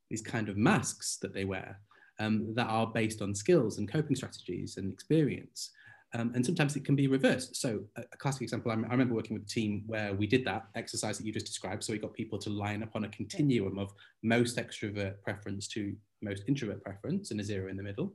[0.09, 1.79] these kind of masks that they wear
[2.19, 5.71] um, that are based on skills and coping strategies and experience.
[6.13, 7.55] Um, and sometimes it can be reversed.
[7.57, 10.45] So a, a classic example, I, I, remember working with a team where we did
[10.45, 11.83] that exercise that you just described.
[11.83, 13.91] So we got people to line up on a continuum of
[14.23, 18.13] most extrovert preference to most introvert preference and a zero in the middle.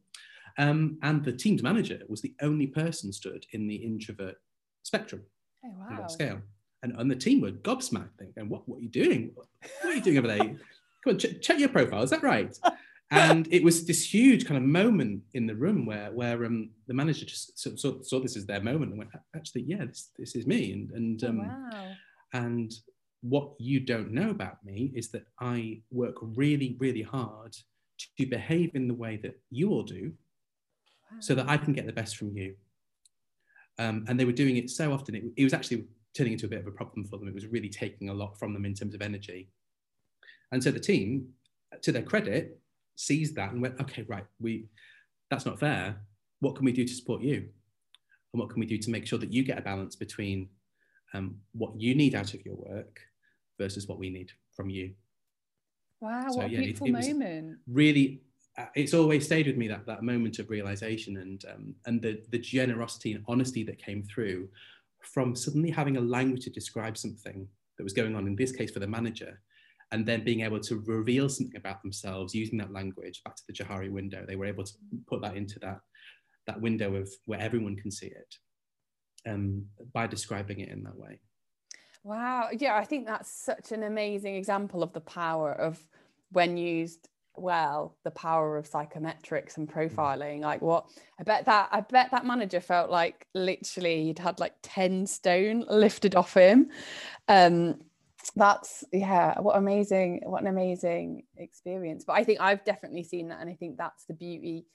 [0.59, 4.37] Um, and the team's manager was the only person stood in the introvert
[4.83, 5.23] spectrum
[5.65, 6.07] oh, wow.
[6.07, 6.41] scale.
[6.83, 9.31] And, and the team were gobsmacked, thinking, what, what are you doing?
[9.35, 9.47] What,
[9.83, 10.39] what are you doing over there?
[10.39, 10.57] Come
[11.09, 12.03] on, ch- check your profile.
[12.03, 12.59] Is that right?
[13.13, 16.95] And it was this huge kind of moment in the room where where um, the
[16.95, 20.35] manager just saw, saw, saw, this as their moment and went, actually, yeah, this, this
[20.35, 20.73] is me.
[20.73, 21.89] And and oh, um, wow.
[22.33, 22.73] and
[23.21, 27.55] what you don't know about me is that I work really, really hard
[28.19, 30.13] to behave in the way that you all do
[31.21, 32.55] so that I can get the best from you.
[33.79, 35.85] Um, and they were doing it so often, it, it was actually
[36.17, 37.29] turning into a bit of a problem for them.
[37.29, 39.51] It was really taking a lot from them in terms of energy.
[40.51, 41.29] And so the team,
[41.83, 42.59] to their credit,
[42.95, 44.67] sees that and went, okay, right, we
[45.31, 45.97] that's not fair.
[46.41, 47.49] What can we do to support you?
[48.33, 50.49] And what can we do to make sure that you get a balance between
[51.15, 53.01] um, what you need out of your work
[53.59, 54.93] versus what we need from you?
[56.01, 57.59] Wow, so, what a beautiful it, it moment.
[57.67, 58.23] Really
[58.59, 62.23] uh, it's always stayed with me that that moment of realization and um, and the
[62.31, 64.49] the generosity and honesty that came through
[65.01, 68.71] from suddenly having a language to describe something that was going on in this case
[68.71, 69.41] for the manager
[69.93, 73.53] and then being able to reveal something about themselves using that language back to the
[73.53, 74.73] Johari window they were able to
[75.07, 75.81] put that into that
[76.47, 78.35] that window of where everyone can see it
[79.31, 81.21] um, by describing it in that way.
[82.03, 82.49] Wow.
[82.53, 85.79] Yeah i think that's such an amazing example of the power of
[86.33, 89.73] when used well the power of psychometrics and mm.
[89.73, 90.41] profiling.
[90.41, 90.87] Like what
[91.21, 95.65] i bet that i bet that manager felt like literally he'd had like 10 stone
[95.69, 96.71] lifted off him.
[97.29, 97.83] Um
[98.31, 103.41] that's yeah what amazing what an amazing experience but i think i've definitely seen that
[103.41, 104.67] and i think that's the beauty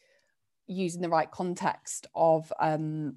[0.68, 3.16] using the right context of um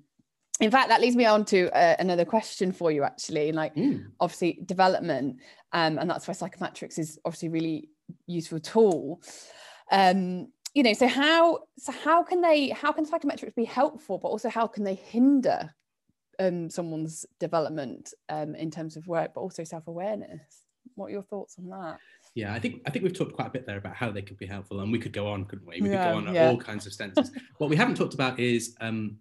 [0.61, 4.05] in fact that leads me on to uh, another question for you actually like mm.
[4.21, 5.37] obviously development
[5.73, 7.89] um, and that's why psychometrics is obviously really
[8.27, 9.21] useful tool
[9.91, 14.29] um you know so how so how can they how can psychometrics be helpful but
[14.29, 15.75] also how can they hinder
[16.41, 20.65] um someone's development um in terms of work but also self-awareness
[20.97, 21.99] what are your thoughts on that
[22.35, 24.39] yeah, I think I think we've talked quite a bit there about how they could
[24.39, 25.81] be helpful, and we could go on, couldn't we?
[25.81, 26.49] We yeah, could go on yeah.
[26.49, 27.33] all kinds of senses.
[27.59, 29.19] what we haven't talked about is um,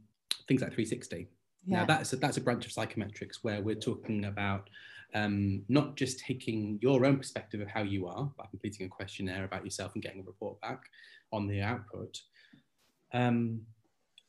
[0.47, 1.27] things like 360.
[1.65, 1.79] Yeah.
[1.79, 4.69] Now that's a, that's a branch of psychometrics where we're talking about
[5.15, 9.43] um, not just taking your own perspective of how you are by completing a questionnaire
[9.43, 10.83] about yourself and getting a report back
[11.31, 12.21] on the output,
[13.13, 13.61] um,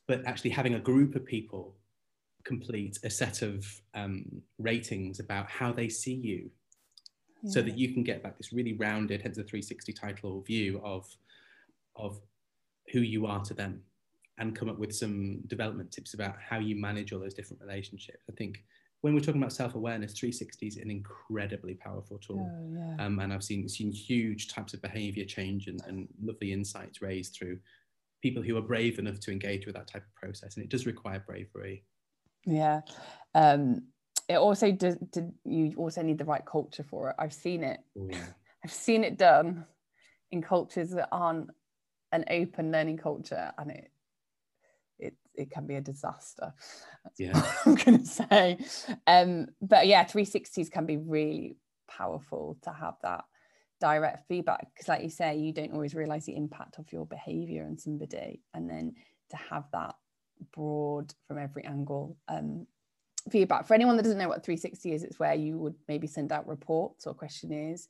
[0.07, 1.75] but actually having a group of people
[2.43, 6.49] complete a set of um, ratings about how they see you
[7.43, 7.51] yeah.
[7.51, 11.07] so that you can get back this really rounded, hence the 360 title view of,
[11.95, 12.19] of
[12.91, 13.81] who you are to them
[14.37, 18.23] and come up with some development tips about how you manage all those different relationships.
[18.29, 18.63] I think
[19.01, 23.05] when we're talking about self-awareness 360 is an incredibly powerful tool oh, yeah.
[23.05, 27.35] um, and i've seen seen huge types of behavior change and, and lovely insights raised
[27.35, 27.59] through
[28.21, 30.85] people who are brave enough to engage with that type of process and it does
[30.85, 31.83] require bravery
[32.45, 32.81] yeah
[33.33, 33.83] um,
[34.27, 34.97] it also does
[35.45, 38.09] you also need the right culture for it i've seen it oh,
[38.63, 39.65] i've seen it done
[40.31, 41.49] in cultures that aren't
[42.11, 43.91] an open learning culture and it
[45.01, 46.53] it, it can be a disaster.
[47.03, 47.43] That's yeah.
[47.65, 48.59] I'm to say.
[49.07, 51.57] Um, but yeah, 360s can be really
[51.89, 53.25] powerful to have that
[53.79, 57.65] direct feedback because like you say you don't always realize the impact of your behavior
[57.65, 58.93] on somebody and then
[59.31, 59.95] to have that
[60.53, 62.65] broad from every angle um,
[63.29, 63.67] feedback.
[63.67, 66.47] For anyone that doesn't know what 360 is it's where you would maybe send out
[66.47, 67.87] reports or questionnaires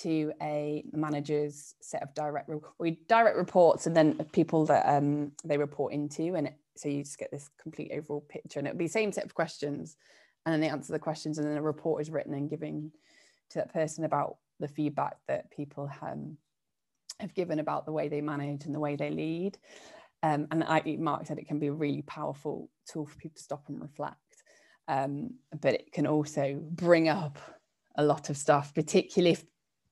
[0.00, 5.32] to a manager's set of direct re- we direct reports and then people that um,
[5.44, 6.34] they report into.
[6.34, 8.60] And it, so you just get this complete overall picture.
[8.60, 9.96] And it would be the same set of questions.
[10.46, 12.92] And then they answer the questions and then a report is written and giving
[13.50, 16.36] to that person about the feedback that people um,
[17.18, 19.58] have given about the way they manage and the way they lead
[20.22, 23.42] um, and I, Mark said it can be a really powerful tool for people to
[23.42, 24.16] stop and reflect
[24.88, 27.38] um, but it can also bring up
[27.96, 29.44] a lot of stuff particularly if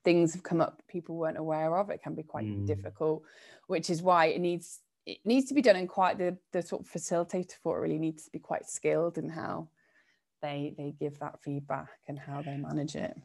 [0.04, 2.66] things have come up people weren't aware of it can be quite mm.
[2.66, 3.22] difficult
[3.66, 6.82] which is why it needs it needs to be done in quite the the sort
[6.82, 9.68] of facilitator for it really needs to be quite skilled in how
[10.42, 13.16] they they give that feedback and how they manage it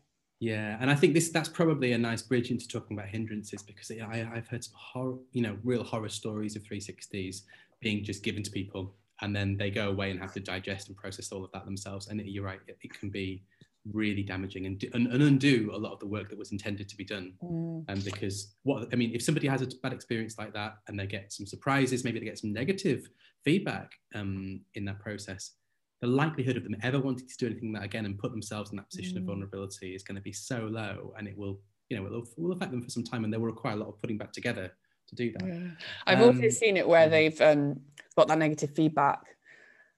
[0.42, 3.90] yeah and i think this that's probably a nice bridge into talking about hindrances because
[3.90, 7.44] I, i've heard some horror you know real horror stories of 360s
[7.80, 10.98] being just given to people and then they go away and have to digest and
[10.98, 12.08] process all of that themselves.
[12.08, 13.44] And you're right, it, it can be
[13.92, 16.96] really damaging and, and, and, undo a lot of the work that was intended to
[16.96, 17.34] be done.
[17.44, 17.86] Mm.
[17.88, 21.08] And because what I mean, if somebody has a bad experience like that and they
[21.08, 23.10] get some surprises, maybe they get some negative
[23.44, 25.54] feedback um, in that process,
[26.02, 28.78] the likelihood of them ever wanting to do anything that again and put themselves in
[28.78, 29.22] that position mm.
[29.22, 31.60] of vulnerability is going to be so low, and it will,
[31.90, 33.78] you know, it will, will affect them for some time, and they will require a
[33.78, 34.72] lot of putting back together
[35.08, 35.48] to do that.
[35.48, 35.70] Yeah.
[36.08, 37.80] I've um, also seen it where they've um,
[38.16, 39.20] got that negative feedback,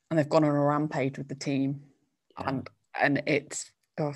[0.10, 1.82] and they've gone on a rampage with the team,
[2.38, 2.50] yeah.
[2.50, 4.14] and and it's oh,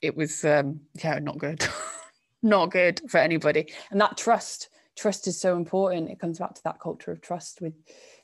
[0.00, 1.66] it was um, yeah not good,
[2.42, 6.08] not good for anybody, and that trust trust is so important.
[6.08, 7.74] It comes back to that culture of trust with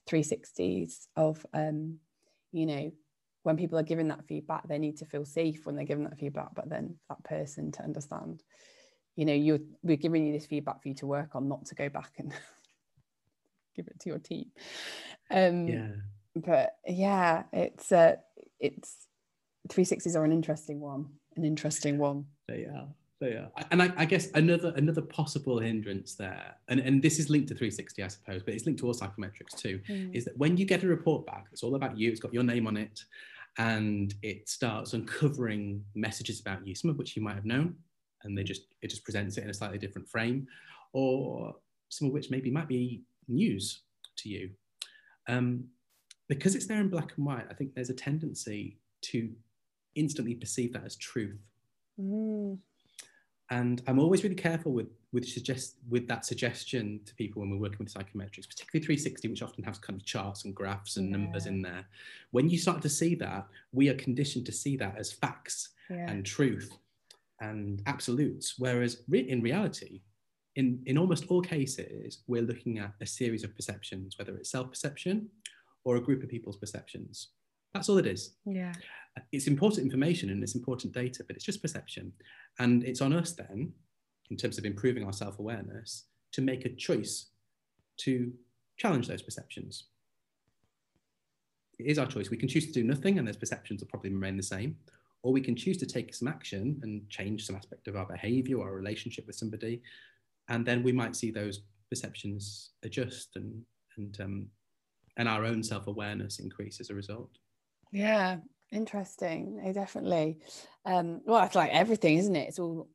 [0.09, 1.99] 360s of um,
[2.53, 2.91] you know
[3.43, 6.19] when people are giving that feedback they need to feel safe when they're giving that
[6.19, 8.43] feedback but then that person to understand
[9.17, 11.75] you know you're we're giving you this feedback for you to work on not to
[11.75, 12.33] go back and
[13.77, 14.47] give it to your team.
[15.31, 15.89] Um yeah.
[16.35, 18.17] but yeah it's uh
[18.59, 19.07] it's
[19.69, 22.27] 360s are an interesting one an interesting one.
[22.49, 22.89] They are
[23.21, 27.29] they are and I, I, guess another another possible hindrance there and, and this is
[27.29, 30.15] linked to 360 i suppose but it's linked to all psychometrics too mm.
[30.15, 32.43] is that when you get a report back it's all about you it's got your
[32.43, 33.05] name on it
[33.59, 37.77] and it starts uncovering messages about you some of which you might have known
[38.23, 40.47] and they just it just presents it in a slightly different frame
[40.93, 41.55] or
[41.91, 43.83] some of which maybe might be news
[44.17, 44.51] to you
[45.29, 45.65] um,
[46.29, 49.31] because it's there in black and white i think there's a tendency to
[49.95, 51.39] instantly perceive that as truth
[52.01, 52.57] mm.
[53.51, 57.59] And i'm always really careful with with suggest with that suggestion to people when we're
[57.59, 61.17] working with psychometrics particularly 360 which often has kind of charts and graphs and yeah.
[61.17, 61.85] numbers in there
[62.31, 66.09] when you start to see that we are conditioned to see that as facts yeah.
[66.09, 66.79] and truth
[67.41, 68.55] and absolutes.
[68.59, 70.03] Whereas re- in reality,
[70.57, 74.71] in, in almost all cases, we're looking at a series of perceptions, whether it's self
[74.71, 75.29] perception
[75.85, 77.29] or a group of people's perceptions.
[77.75, 78.35] That's all it is.
[78.45, 78.73] Yeah.
[79.33, 82.13] It's important information and it's important data, but it's just perception.
[82.59, 83.73] And it's on us then,
[84.31, 87.27] in terms of improving our self awareness, to make a choice
[87.99, 88.33] to
[88.77, 89.85] challenge those perceptions.
[91.79, 92.31] It is our choice.
[92.31, 94.77] We can choose to do nothing, and those perceptions will probably remain the same,
[95.23, 98.59] or we can choose to take some action and change some aspect of our behavior
[98.59, 99.83] or our relationship with somebody
[100.51, 103.63] and then we might see those perceptions adjust and
[103.97, 104.47] and um,
[105.17, 107.31] and our own self-awareness increase as a result
[107.93, 108.37] yeah
[108.73, 110.39] interesting definitely
[110.85, 112.89] um well it's like everything isn't it it's all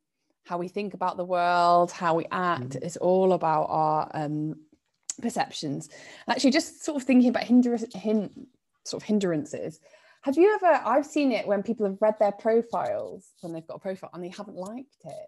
[0.46, 2.84] how we think about the world how we act mm.
[2.84, 4.56] it's all about our um
[5.22, 5.90] perceptions
[6.30, 8.30] actually just sort of thinking about hinder, hin,
[8.84, 9.80] sort of hindrances
[10.26, 10.82] have you ever?
[10.84, 14.24] I've seen it when people have read their profiles when they've got a profile and
[14.24, 15.28] they haven't liked it.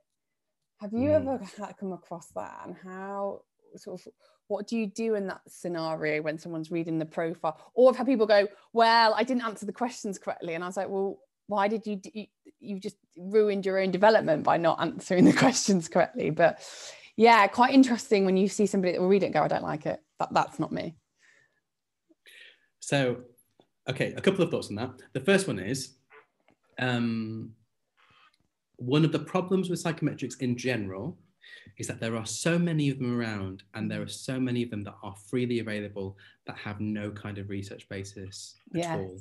[0.82, 1.16] Have you mm.
[1.16, 1.40] ever
[1.80, 2.62] come across that?
[2.66, 3.42] And how
[3.76, 4.12] sort of
[4.48, 7.60] what do you do in that scenario when someone's reading the profile?
[7.74, 10.78] Or I've had people go, "Well, I didn't answer the questions correctly," and I was
[10.78, 12.02] like, "Well, why did you?
[12.14, 12.26] You,
[12.60, 16.60] you just ruined your own development by not answering the questions correctly." But
[17.16, 19.86] yeah, quite interesting when you see somebody that will read it go, "I don't like
[19.86, 20.96] it." That that's not me.
[22.80, 23.24] So
[23.90, 24.92] Okay, a couple of thoughts on that.
[25.14, 25.96] The first one is
[26.78, 27.52] um,
[28.76, 31.18] one of the problems with psychometrics in general
[31.78, 34.70] is that there are so many of them around and there are so many of
[34.70, 39.18] them that are freely available that have no kind of research basis at all.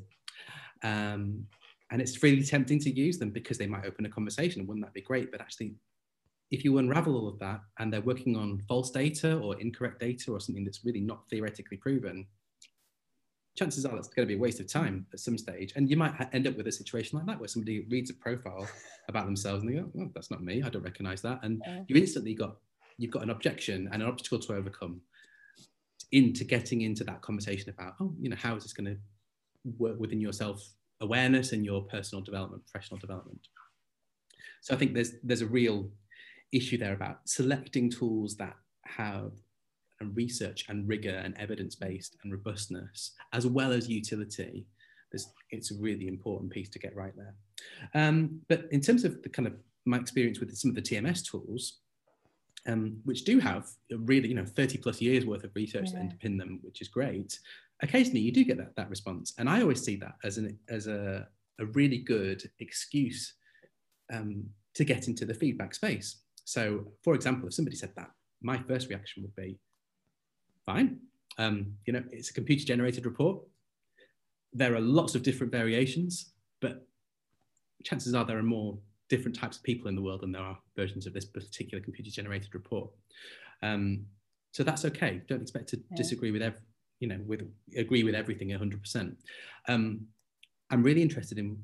[0.83, 1.47] Um,
[1.91, 4.67] and it's really tempting to use them because they might open a conversation.
[4.67, 5.31] Wouldn't that be great?
[5.31, 5.75] But actually,
[6.51, 10.33] if you unravel all of that and they're working on false data or incorrect data
[10.33, 12.27] or something that's really not theoretically proven,
[13.57, 15.73] chances are that's going to be a waste of time at some stage.
[15.77, 18.69] And you might end up with a situation like that where somebody reads a profile
[19.09, 20.63] about themselves and they go, well, that's not me.
[20.63, 21.41] I don't recognize that.
[21.43, 21.83] And yeah.
[21.89, 22.57] you instantly got,
[22.99, 25.01] you've got an objection and an obstacle to overcome
[26.13, 28.97] into getting into that conversation about, oh, you know, how is this going to
[29.79, 30.63] work within your self
[31.01, 33.41] awareness and your personal development, professional development.
[34.61, 35.91] So I think there's, there's a real
[36.53, 39.33] issue there about selecting tools that have
[40.01, 44.67] and research and rigor and evidence based and robustness, as well as utility,
[45.51, 47.35] it's a really important piece to get right there.
[47.95, 49.55] Um, but in terms of the kind of
[49.85, 51.81] my experience with some of the TMS tools,
[52.67, 56.01] um, which do have really, you know, 30 plus years worth of research yeah.
[56.01, 57.39] that underpin them, which is great.
[57.83, 59.35] Occasionally you do get that, that response.
[59.39, 61.29] And I always see that as, an, as a,
[61.61, 63.35] a really good excuse
[64.13, 64.45] um,
[64.75, 66.23] to get into the feedback space.
[66.45, 68.11] So for example, if somebody said that,
[68.43, 69.59] my first reaction would be,
[70.67, 70.99] fine.
[71.39, 73.41] Um, you know, it's a computer generated report.
[74.53, 76.87] There are lots of different variations, but
[77.85, 80.59] chances are there are more different types of people in the world than there are
[80.77, 82.91] versions of this particular computer generated report.
[83.63, 84.07] Um,
[84.53, 85.23] so that's okay.
[85.29, 85.97] Don't expect to yeah.
[85.97, 86.61] disagree with every,
[87.01, 87.43] you know, with
[87.77, 89.15] agree with everything 100%.
[89.69, 90.07] Um,
[90.71, 91.59] I'm really interested in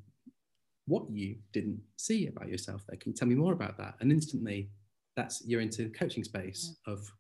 [0.86, 2.98] what you didn't see about yourself there.
[2.98, 3.94] Can you tell me more about that?
[4.00, 4.70] And instantly,
[5.16, 7.11] that's you're into the coaching space of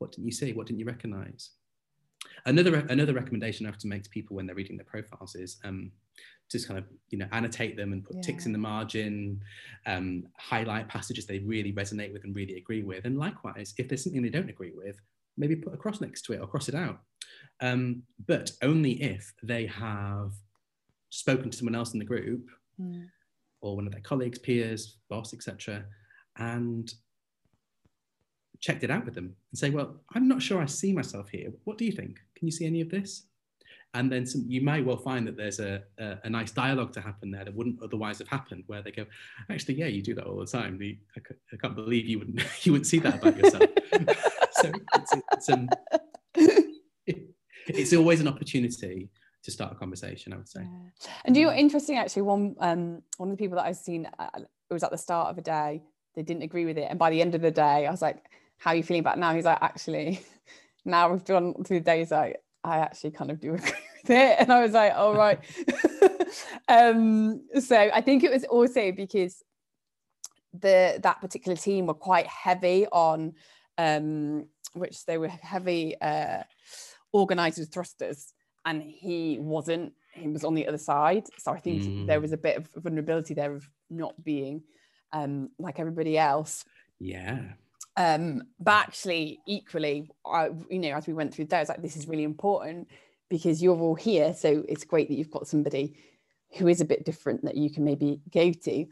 [0.00, 0.52] what didn't you see?
[0.52, 1.50] What didn't you recognize?
[2.46, 5.58] Another another recommendation I have to make to people when they're reading their profiles is
[5.64, 5.92] um,
[6.50, 8.22] just kind of you know annotate them and put yeah.
[8.22, 9.40] ticks in the margin,
[9.86, 14.04] um, highlight passages they really resonate with and really agree with, and likewise, if there's
[14.04, 14.96] something they don't agree with,
[15.36, 17.00] maybe put a cross next to it or cross it out.
[17.60, 20.32] Um, but only if they have
[21.10, 22.48] spoken to someone else in the group
[22.80, 23.06] mm.
[23.60, 25.84] or one of their colleagues, peers, boss, etc.,
[26.38, 26.92] and
[28.60, 31.50] checked it out with them and say, well, I'm not sure I see myself here.
[31.64, 32.18] What do you think?
[32.36, 33.24] Can you see any of this?
[33.92, 37.00] And then some, you might well find that there's a, a, a, nice dialogue to
[37.00, 39.04] happen there that wouldn't otherwise have happened, where they go,
[39.50, 40.78] actually, yeah, you do that all the time.
[40.78, 41.20] The, I,
[41.52, 43.64] I, can't believe you wouldn't you wouldn't see that about yourself.
[44.52, 45.68] so it's, it's, um,
[46.34, 47.30] it,
[47.66, 49.10] it's always an opportunity
[49.42, 50.60] to start a conversation, I would say.
[50.62, 51.10] Yeah.
[51.24, 54.28] And you know, interesting actually, one um, one of the people that I've seen, uh,
[54.36, 55.82] it was at the start of a day,
[56.14, 58.22] they didn't agree with it, and by the end of the day, I was like,
[58.60, 60.20] "How are you feeling about now?" He's like, "Actually,
[60.84, 64.36] now we've gone through the days, like I actually kind of do agree with it,"
[64.38, 65.40] and I was like, "All right."
[66.68, 69.42] um, so I think it was also because
[70.52, 73.34] the that particular team were quite heavy on,
[73.78, 76.44] um, which they were heavy uh,
[77.12, 78.32] organizers thrusters
[78.64, 82.06] and he wasn't he was on the other side so i think mm.
[82.06, 84.62] there was a bit of vulnerability there of not being
[85.12, 86.64] um like everybody else
[86.98, 87.40] yeah
[88.00, 92.08] um but actually equally I, you know as we went through there like this is
[92.08, 92.88] really important
[93.28, 95.96] because you're all here so it's great that you've got somebody
[96.56, 98.86] who is a bit different that you can maybe go to.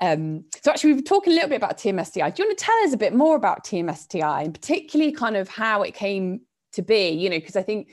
[0.00, 2.34] Um, so actually, we've talking a little bit about TMSDI.
[2.34, 5.48] Do you want to tell us a bit more about TMSDI and particularly kind of
[5.48, 6.40] how it came
[6.72, 7.10] to be?
[7.10, 7.92] You know, because I think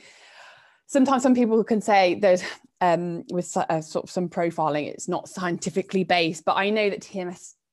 [0.86, 2.44] sometimes some people can say that
[2.80, 7.00] um, with uh, sort of some profiling, it's not scientifically based, but I know that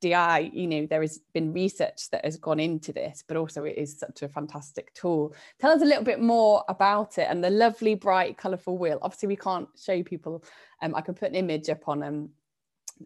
[0.01, 3.77] TMSDI, you know, there has been research that has gone into this, but also it
[3.77, 5.33] is such a fantastic tool.
[5.59, 8.99] Tell us a little bit more about it and the lovely, bright, colourful wheel.
[9.01, 10.43] Obviously, we can't show people.
[10.81, 12.29] Um, I can put an image up on um,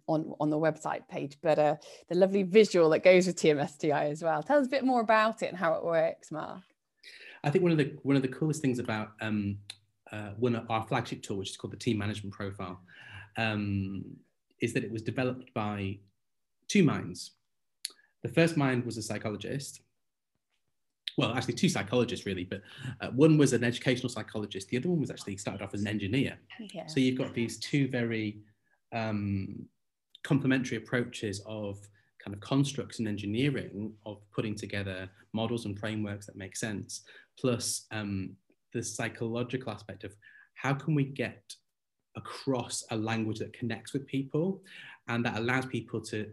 [0.08, 1.76] on on the website page, but uh,
[2.10, 4.42] the lovely visual that goes with TMSDI as well.
[4.42, 6.62] Tell us a bit more about it and how it works, Mark.
[7.44, 9.58] I think one of the one of the coolest things about um,
[10.12, 12.80] uh, one of our flagship tool, which is called the Team Management Profile,
[13.38, 14.04] um,
[14.62, 15.98] is that it was developed by
[16.68, 17.32] two minds.
[18.24, 19.82] The first mind was a psychologist.
[21.18, 22.62] Well, actually, two psychologists really, but
[23.02, 24.70] uh, one was an educational psychologist.
[24.70, 26.38] The other one was actually started off as an engineer.
[26.74, 26.88] Yeah.
[26.88, 28.40] So you've got these two very
[28.92, 29.66] um,
[30.24, 31.80] complementary approaches of
[32.24, 37.02] kind of constructs and engineering of putting together models and frameworks that make sense,
[37.40, 38.36] plus um,
[38.72, 40.16] the psychological aspect of
[40.56, 41.56] how can we get
[42.16, 44.62] across a language that connects with people
[45.08, 46.28] and that allows people to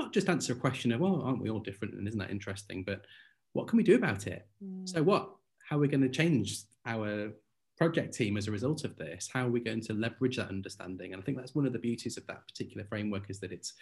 [0.00, 2.82] not just answer a question of, well, aren't we all different and isn't that interesting,
[2.84, 3.04] but
[3.52, 4.46] what can we do about it?
[4.64, 4.88] Mm.
[4.88, 5.30] So what?
[5.68, 7.32] How are we going to change our
[7.76, 9.28] project team as a result of this?
[9.32, 11.12] How are we going to leverage that understanding?
[11.12, 13.74] And I think that's one of the beauties of that particular framework is that it's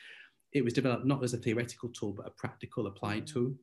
[0.52, 3.32] it was developed not as a theoretical tool, but a practical applied mm.
[3.32, 3.54] tool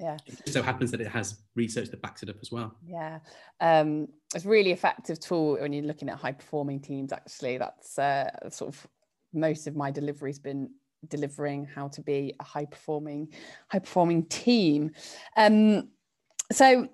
[0.00, 3.18] yeah it so happens that it has research that backs it up as well yeah
[3.60, 8.30] um, it's really effective tool when you're looking at high performing teams actually that's uh,
[8.50, 8.86] sort of
[9.32, 10.70] most of my delivery has been
[11.08, 13.28] delivering how to be a high performing
[13.68, 14.90] high performing team
[15.36, 15.88] um,
[16.50, 16.88] so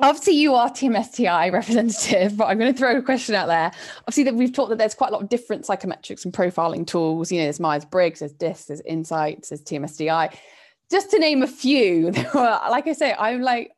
[0.00, 3.72] obviously you are TMSDI representative, but I'm going to throw a question out there.
[4.02, 7.32] Obviously, that we've talked that there's quite a lot of different psychometrics and profiling tools.
[7.32, 10.36] You know, there's Myers Briggs, there's DISC, there's Insights, there's TMSDI
[10.90, 13.72] just to name a few, like I say, I'm like,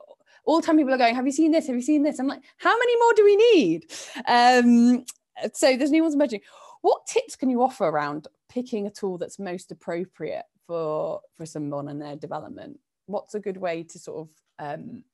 [0.45, 1.67] all the time people are going, Have you seen this?
[1.67, 2.19] Have you seen this?
[2.19, 3.87] I'm like, How many more do we need?
[4.27, 5.05] Um,
[5.53, 6.41] so there's new ones emerging.
[6.83, 11.89] What tips can you offer around picking a tool that's most appropriate for for someone
[11.89, 12.79] and their development?
[13.07, 14.29] What's a good way to sort of
[14.59, 15.05] um,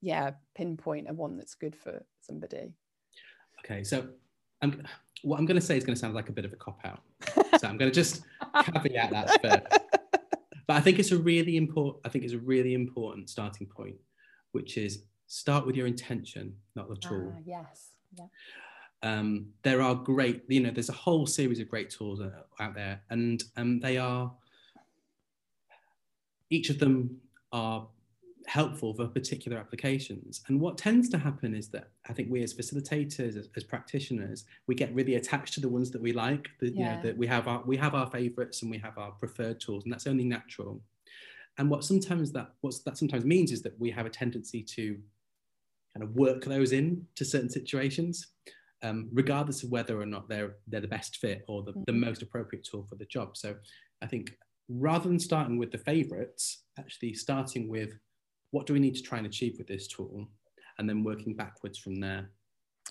[0.00, 2.72] yeah pinpoint a one that's good for somebody?
[3.64, 4.06] Okay, so
[4.62, 4.82] I'm,
[5.22, 6.78] what I'm going to say is going to sound like a bit of a cop
[6.84, 7.00] out.
[7.58, 8.22] so I'm going to just
[8.62, 9.82] caveat that first.
[10.66, 12.04] But I think it's a really important.
[12.04, 13.96] I think it's a really important starting point,
[14.52, 17.32] which is start with your intention, not the tool.
[17.36, 17.90] Ah, yes.
[18.16, 18.26] Yeah.
[19.02, 22.20] Um, there are great, you know, there's a whole series of great tools
[22.60, 24.32] out there, and um, they are
[26.50, 27.18] each of them
[27.52, 27.86] are
[28.46, 30.42] helpful for particular applications.
[30.48, 34.44] And what tends to happen is that I think we as facilitators, as, as practitioners,
[34.66, 36.48] we get really attached to the ones that we like.
[36.60, 36.78] That yeah.
[36.78, 39.60] you know that we have our we have our favorites and we have our preferred
[39.60, 40.80] tools, and that's only natural.
[41.58, 44.98] And what sometimes that what that sometimes means is that we have a tendency to
[45.94, 48.28] kind of work those in to certain situations,
[48.86, 52.00] um, regardless of whether or not they're they're the best fit or the, the Mhm.
[52.00, 53.36] most appropriate tool for the job.
[53.36, 53.56] So
[54.02, 54.36] I think
[54.68, 57.92] rather than starting with the favorites, actually starting with
[58.50, 60.28] what do we need to try and achieve with this tool,
[60.78, 62.30] and then working backwards from there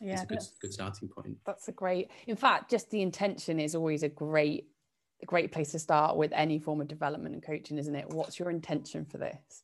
[0.02, 1.38] is Yeah, a good, good starting point.
[1.46, 2.12] that's a great.
[2.28, 4.68] In fact, just the intention is always a great,
[5.22, 8.10] a great place to start with any form of development and coaching, isn't it?
[8.10, 9.64] What's your intention for this?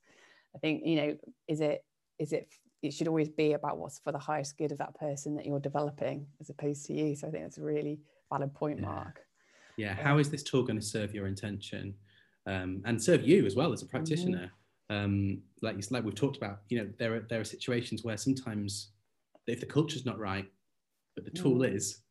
[0.55, 1.17] I think you know,
[1.47, 1.83] is it
[2.19, 2.47] is it
[2.81, 5.59] it should always be about what's for the highest good of that person that you're
[5.59, 7.15] developing as opposed to you.
[7.15, 7.99] So I think that's a really
[8.31, 8.85] valid point, Yeah.
[8.85, 9.21] Mark.
[9.77, 11.95] Yeah, how is this tool going to serve your intention
[12.45, 14.51] um, and serve you as well as a practitioner?
[14.89, 18.17] Um, like you- like we've talked about, you know, there are there are situations where
[18.17, 18.89] sometimes
[19.47, 20.47] if the culture's not right,
[21.15, 22.01] but the tool is,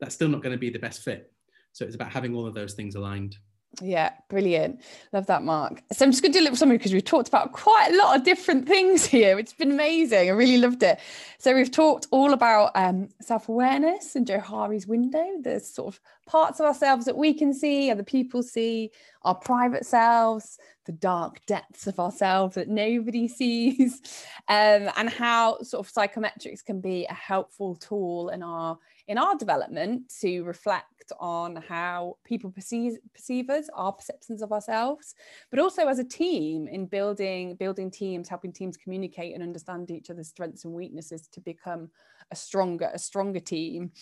[0.00, 1.32] that's still not going to be the best fit.
[1.72, 3.36] So it's about having all of those things aligned.
[3.80, 4.80] Yeah, brilliant.
[5.12, 5.82] Love that, Mark.
[5.92, 7.96] So I'm just going to do a little summary because we've talked about quite a
[7.96, 9.38] lot of different things here.
[9.38, 10.28] It's been amazing.
[10.28, 10.98] I really loved it.
[11.38, 15.24] So we've talked all about um, self-awareness and Johari's window.
[15.40, 19.84] There's sort of parts of ourselves that we can see, other people see, our private
[19.84, 24.00] selves, the dark depths of ourselves that nobody sees,
[24.48, 29.34] um, and how sort of psychometrics can be a helpful tool in our in our
[29.36, 35.14] development to reflect on how people perceive perceive us, our perceptions of ourselves,
[35.50, 40.10] but also as a team in building building teams, helping teams communicate and understand each
[40.10, 41.90] other's strengths and weaknesses to become
[42.30, 43.92] a stronger a stronger team.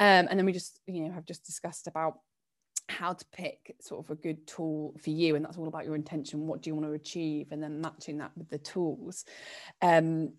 [0.00, 2.14] Um, and then we just you know have just discussed about
[2.88, 5.94] how to pick sort of a good tool for you and that's all about your
[5.94, 6.46] intention.
[6.46, 7.48] What do you want to achieve?
[7.50, 9.24] And then matching that with the tools.
[9.80, 10.32] Um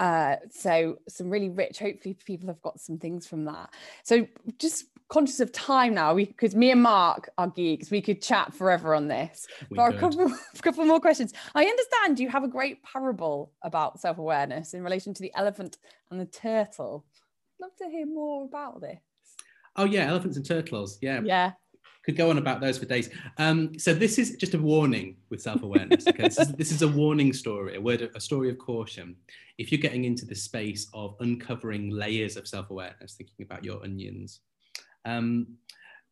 [0.00, 3.68] uh, so some really rich hopefully people have got some things from that.
[4.02, 4.26] So
[4.58, 8.94] just conscious of time now because me and mark are geeks we could chat forever
[8.94, 9.46] on this.
[9.70, 11.34] We but a couple, a couple more questions.
[11.54, 15.76] I understand you have a great parable about self-awareness in relation to the elephant
[16.10, 17.04] and the turtle.
[17.60, 18.98] I'd love to hear more about this.
[19.76, 20.98] Oh yeah, elephants and turtles.
[21.02, 21.52] Yeah, yeah
[22.04, 23.10] could go on about those for days.
[23.38, 26.08] Um, so this is just a warning with self-awareness.
[26.08, 29.16] Okay, this, is, this is a warning story, a word, a story of caution.
[29.58, 34.40] If you're getting into the space of uncovering layers of self-awareness, thinking about your onions.
[35.04, 35.58] Um,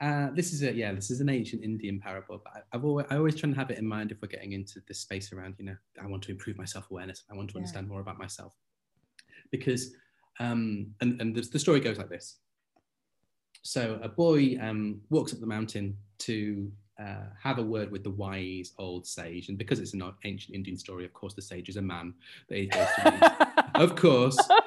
[0.01, 3.07] uh, this is a yeah, this is an ancient Indian parable, but I, I've always
[3.11, 5.57] I always try and have it in mind if we're getting into this space around
[5.59, 7.61] you know I want to improve my self-awareness, I want to Yeah.
[7.61, 8.53] understand more about myself,
[9.51, 9.93] because
[10.39, 12.37] um, and and the, the story goes like this
[13.63, 18.11] so a boy um, walks up the mountain to uh, have a word with the
[18.11, 21.77] wise old sage, and because it's an ancient Indian story, of course, the sage is
[21.77, 22.15] a man.
[22.49, 24.65] That he goes to of course, um,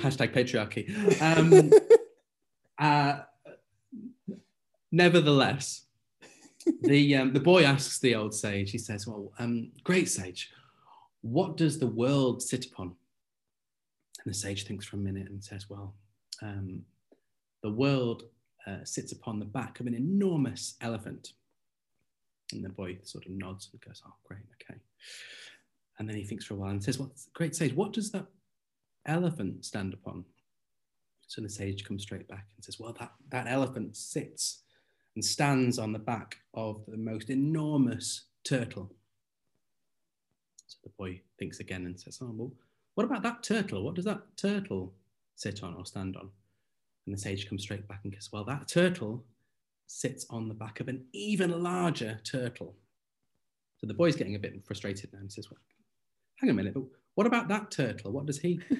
[0.00, 1.20] hashtag patriarchy.
[1.20, 1.70] Um,
[2.78, 3.20] uh,
[4.90, 5.82] nevertheless,
[6.82, 8.70] the um, the boy asks the old sage.
[8.70, 10.50] He says, "Well, um, great sage,
[11.20, 12.96] what does the world sit upon?"
[14.24, 15.94] And the sage thinks for a minute and says, "Well,
[16.42, 16.84] um,
[17.62, 18.24] the world
[18.66, 21.32] uh, sits upon the back of an enormous elephant."
[22.52, 24.80] And the boy sort of nods and goes, "Oh, great, okay."
[25.98, 28.26] And then he thinks for a while and says, "Well, great sage, what does that
[29.06, 30.24] elephant stand upon?"
[31.26, 34.62] So the sage comes straight back and says, Well, that, that elephant sits
[35.14, 38.92] and stands on the back of the most enormous turtle.
[40.66, 42.52] So the boy thinks again and says, Oh, well,
[42.94, 43.82] what about that turtle?
[43.84, 44.92] What does that turtle
[45.36, 46.30] sit on or stand on?
[47.06, 49.24] And the sage comes straight back and goes, Well, that turtle
[49.86, 52.74] sits on the back of an even larger turtle.
[53.78, 55.58] So the boy's getting a bit frustrated now and says, Well,
[56.40, 56.84] hang a minute, but
[57.14, 58.12] what about that turtle?
[58.12, 58.60] What does he?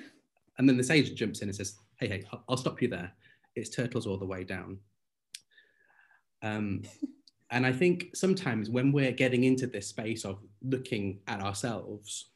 [0.57, 3.12] And then the sage jumps in and says, Hey, hey, I'll- I'll stop you there.
[3.57, 4.79] It's turtles all the way down.
[6.43, 6.83] Um,
[7.51, 12.31] and I think sometimes when we're getting into this space of looking at ourselves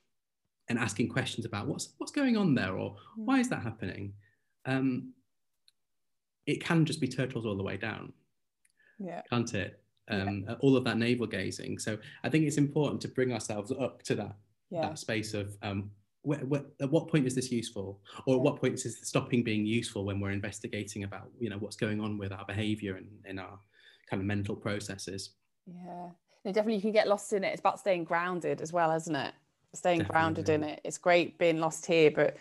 [0.69, 4.13] and asking questions about what's what's going on there or why is that happening,
[4.67, 5.13] um,
[6.47, 8.13] it can just be turtles all the way down,
[8.99, 9.81] yeah can't it?
[10.11, 11.79] Um, All of that navel gazing.
[11.79, 14.37] So I think it's important to bring ourselves up to that
[14.71, 15.91] yeah that space of um,
[16.27, 18.43] wh- wh- at what point is this useful or at Yeah.
[18.45, 22.01] what point is this stopping being useful when we're investigating about you know what's going
[22.01, 23.59] on with our behavior and in our
[24.09, 25.31] kind of mental processes
[25.67, 26.09] Yeah,
[26.45, 27.49] no, definitely you can get lost in it.
[27.49, 29.35] It's about staying grounded as well, isn't it?
[29.75, 30.81] Staying grounded in it.
[30.85, 32.37] It's great being lost here, but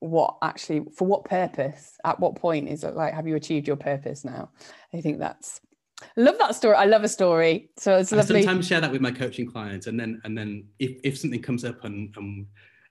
[0.00, 1.98] what actually for what purpose?
[2.04, 4.50] At what point is it like have you achieved your purpose now?
[4.92, 5.60] I think that's
[6.02, 6.76] I love that story.
[6.76, 7.70] I love a story.
[7.76, 8.40] So it's lovely.
[8.40, 11.42] I sometimes share that with my coaching clients and then and then if, if something
[11.42, 12.46] comes up and, and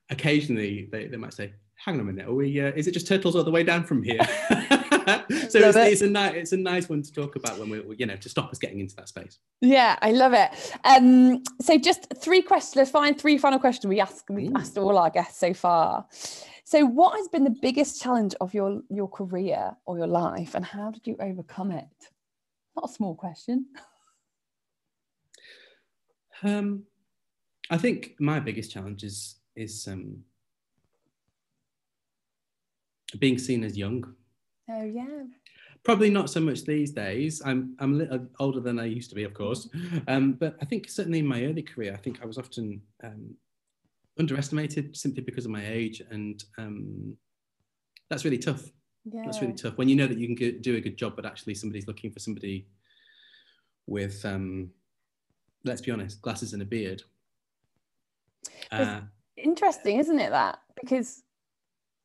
[0.10, 3.08] occasionally they, they might say hang on a minute are we uh, is it just
[3.08, 4.20] turtles all the way down from here
[5.50, 5.94] so it's, it.
[5.94, 8.30] it's, a nice it's a nice one to talk about when we're you know to
[8.30, 9.40] stop us getting into that space.
[9.62, 10.50] Yeah, I love it.
[10.84, 12.76] Um, so just three questions.
[12.76, 16.06] Let's find three final questions we ask we asked all our guests so far.
[16.64, 20.64] So, what has been the biggest challenge of your your career or your life, and
[20.64, 21.88] how did you overcome it?
[22.76, 23.66] Not a small question.
[26.42, 26.84] Um,
[27.70, 30.24] I think my biggest challenge is is um,
[33.18, 34.16] being seen as young.
[34.70, 35.24] Oh yeah.
[35.84, 37.42] Probably not so much these days.
[37.46, 39.70] I'm I'm a little older than I used to be, of course.
[40.08, 43.36] Um, but I think certainly in my early career, I think I was often um,
[44.20, 47.16] underestimated simply because of my age, and um,
[48.10, 48.64] that's really tough.
[49.06, 49.24] Yeah.
[49.26, 51.56] That's really tough when you know that you can do a good job, but actually
[51.56, 52.68] somebody's looking for somebody
[53.88, 54.70] with, um,
[55.64, 57.02] let's be honest, glasses and a beard.
[58.72, 59.02] Uh,
[59.38, 60.30] interesting, isn't it?
[60.30, 61.24] That because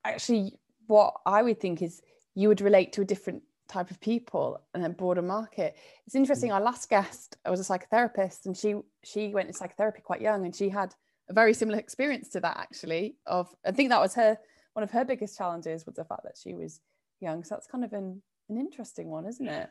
[0.04, 2.00] actually what I would think is
[2.34, 5.76] you would relate to a different type of people and a broader market.
[6.06, 6.50] It's interesting.
[6.50, 6.54] Mm.
[6.54, 10.54] Our last guest was a psychotherapist, and she she went into psychotherapy quite young, and
[10.54, 10.94] she had
[11.28, 13.16] a very similar experience to that actually.
[13.26, 14.38] Of I think that was her
[14.74, 16.80] one of her biggest challenges was the fact that she was
[17.20, 17.44] young.
[17.44, 19.70] So that's kind of an an interesting one, isn't it?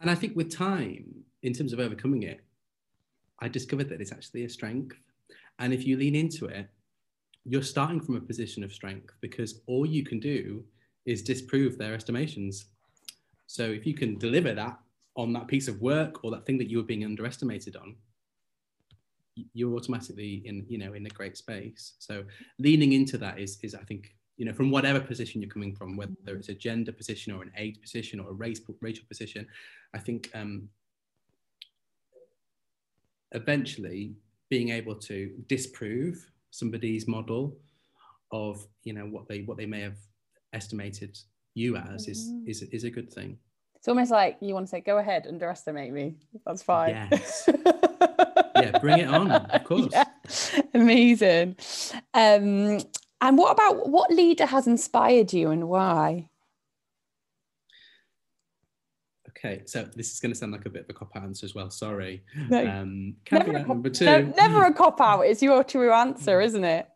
[0.00, 1.04] And I think with time,
[1.42, 2.40] in terms of overcoming it,
[3.40, 4.96] I discovered that it's actually a strength.
[5.58, 6.68] And if you lean into it,
[7.44, 10.64] you're starting from a position of strength because all you can do
[11.06, 12.66] is disprove their estimations.
[13.46, 14.78] So if you can deliver that
[15.16, 17.96] on that piece of work or that thing that you were being underestimated on,
[19.54, 21.94] you're automatically in you know in a great space.
[21.98, 22.24] So
[22.58, 25.96] leaning into that is is I think you know from whatever position you're coming from,
[25.96, 29.46] whether it's a gender position or an age position or a race racial position,
[29.94, 30.68] I think um,
[33.32, 34.14] eventually
[34.48, 37.56] being able to disprove somebody's model
[38.32, 39.96] of you know what they what they may have
[40.52, 41.18] estimated
[41.54, 42.48] you as is mm.
[42.48, 43.38] is is a good thing
[43.74, 46.14] it's almost like you want to say go ahead underestimate me
[46.46, 47.48] that's fine yes
[48.56, 50.04] yeah bring it on of course yeah.
[50.74, 51.56] amazing
[52.14, 52.78] um
[53.22, 56.28] and what about what leader has inspired you and why
[59.42, 61.46] Okay, so this is going to sound like a bit of a cop out answer
[61.46, 61.70] as well.
[61.70, 62.22] Sorry.
[62.50, 64.04] No, um, never, a, number two.
[64.04, 65.22] No, never a cop out.
[65.22, 66.86] It's your true answer, isn't it?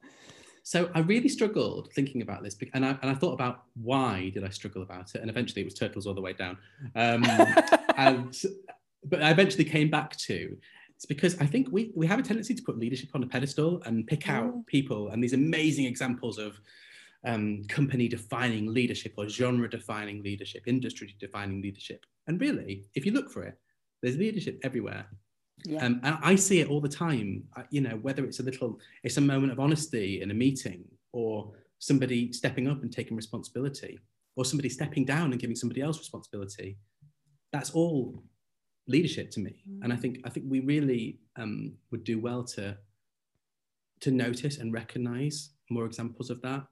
[0.67, 4.45] So I really struggled thinking about this, and I, and I thought about why did
[4.45, 6.57] I struggle about it, and eventually it was turtles all the way down.
[6.97, 7.23] Um,
[7.99, 8.35] and
[9.05, 10.57] but I eventually came back to
[10.97, 13.83] it's because I think we we have a tendency to put leadership on a pedestal
[13.85, 16.59] and pick out people and these amazing examples of
[17.27, 22.07] um, company defining leadership or genre defining leadership, industry defining leadership.
[22.27, 23.59] And really, if you look for it,
[24.03, 25.07] there's leadership everywhere.
[25.65, 25.85] Yeah.
[25.85, 27.45] Um, and I see it all the time.
[27.71, 31.53] you know, whether it's a little, it's a moment of honesty in a meeting, or
[31.79, 33.99] somebody stepping up and taking responsibility,
[34.37, 36.77] or somebody stepping down and giving somebody else responsibility.
[37.53, 38.23] That's all
[38.87, 39.63] leadership to me.
[39.69, 39.85] Mm.
[39.85, 42.77] And I think I think we really um, would do well to
[44.01, 46.67] to notice and recognize more examples of that.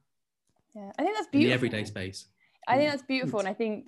[0.75, 1.41] Yeah, I think that's beautiful.
[1.41, 2.27] In the everyday space.
[2.69, 3.87] I think that's beautiful, and I think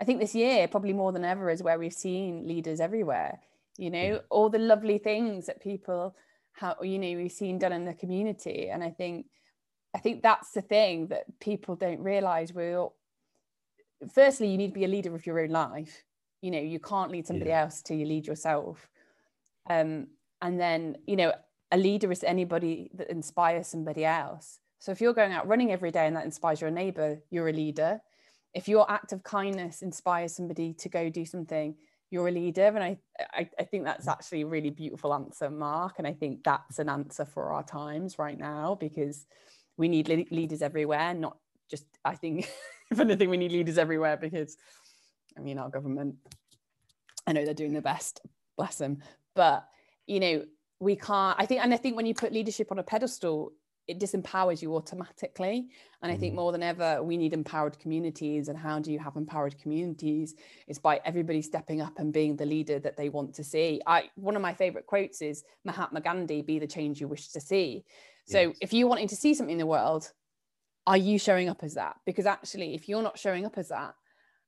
[0.00, 3.40] I think this year probably more than ever is where we've seen leaders everywhere.
[3.76, 4.18] You know, yeah.
[4.30, 6.14] all the lovely things that people
[6.52, 9.26] how you know we've seen done in the community, and I think
[9.94, 12.52] I think that's the thing that people don't realize.
[12.52, 12.88] We're
[14.12, 16.04] firstly, you need to be a leader of your own life.
[16.40, 17.62] You know, you can't lead somebody yeah.
[17.62, 18.88] else till you lead yourself.
[19.68, 20.08] Um,
[20.42, 21.32] and then you know,
[21.72, 25.90] a leader is anybody that inspires somebody else so if you're going out running every
[25.90, 28.02] day and that inspires your neighbor, you're a leader.
[28.52, 31.74] If your act of kindness inspires somebody to go do something,
[32.14, 32.66] you're a leader.
[32.66, 32.96] And I,
[33.32, 35.96] I, I think that's actually a really beautiful answer, Mark.
[35.98, 39.26] And I think that's an answer for our times right now because
[39.76, 41.36] we need le- leaders everywhere, not
[41.68, 42.48] just, I think,
[42.90, 44.56] if anything, we need leaders everywhere because,
[45.36, 46.14] I mean, our government,
[47.26, 48.20] I know they're doing their best,
[48.56, 49.02] bless them.
[49.34, 49.66] But,
[50.06, 50.44] you know,
[50.78, 53.52] we can't, I think, and I think when you put leadership on a pedestal,
[53.86, 55.68] it disempowers you automatically.
[56.02, 56.36] And i think mm.
[56.36, 58.48] more than ever we need empowered communities.
[58.48, 60.34] And how do you have empowered communities?
[60.66, 63.80] Is by everybody stepping up and being the leader that they want to see.
[63.86, 67.40] I one of my favorite quotes is mahatma gandhi be the change you wish to
[67.40, 67.84] see.
[68.26, 68.56] So yes.
[68.60, 70.12] if you're wanting to see something in the world
[70.86, 71.96] are you showing up as that?
[72.04, 73.94] Because actually if you're not showing up as that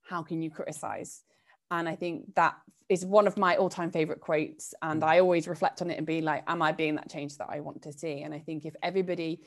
[0.02, 1.22] how can you criticize
[1.70, 2.56] and I think that
[2.88, 4.74] is one of my all-time favorite quotes.
[4.82, 5.06] And mm.
[5.06, 7.60] I always reflect on it and be like, am I being that change that I
[7.60, 8.22] want to see?
[8.22, 9.40] And I think if everybody,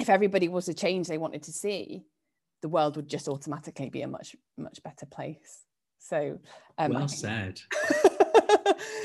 [0.00, 2.04] if everybody was the change they wanted to see,
[2.62, 5.62] the world would just automatically be a much, much better place.
[5.98, 6.38] So
[6.78, 7.60] um, well said.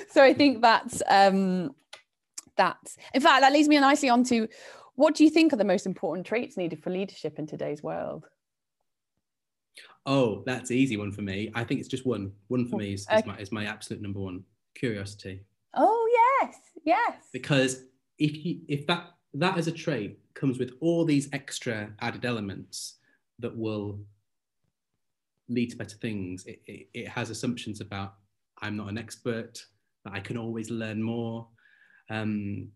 [0.10, 1.76] so I think that's um
[2.58, 4.48] that's in fact that leads me nicely on to
[4.96, 8.28] what do you think are the most important traits needed for leadership in today's world?
[10.06, 11.52] Oh, that's easy one for me.
[11.54, 12.32] I think it's just one.
[12.48, 14.44] One for me is, is, my, is my absolute number one.
[14.76, 15.42] Curiosity.
[15.76, 17.28] Oh yes, yes.
[17.32, 17.84] Because
[18.18, 22.96] if you if that that as a trait comes with all these extra added elements
[23.40, 24.00] that will
[25.52, 26.46] lead to better things.
[26.46, 28.16] It, it, it, has assumptions about
[28.62, 29.64] I'm not an expert,
[30.06, 31.48] that I can always learn more.
[32.10, 32.70] Um,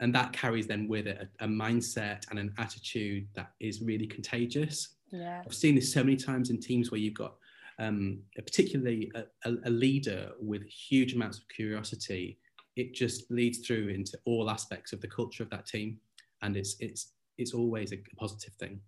[0.00, 4.06] and that carries then with it a, a, mindset and an attitude that is really
[4.06, 4.96] contagious.
[5.12, 5.42] Yeah.
[5.44, 7.34] I've seen this so many times in teams where you've got
[7.78, 9.24] um, a particularly a,
[9.64, 12.38] a, leader with huge amounts of curiosity.
[12.76, 15.98] It just leads through into all aspects of the culture of that team,
[16.42, 18.80] and it's it's it's always a positive thing.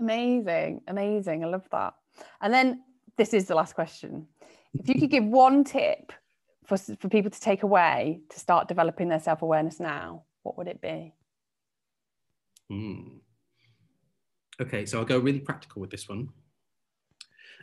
[0.00, 1.44] Amazing, amazing.
[1.44, 1.94] I love that.
[2.40, 2.82] And then
[3.16, 4.26] this is the last question.
[4.74, 6.12] If you could give one tip
[6.64, 10.68] for, for people to take away to start developing their self awareness now, what would
[10.68, 11.14] it be?
[12.70, 13.20] Mm.
[14.60, 16.28] Okay, so I'll go really practical with this one.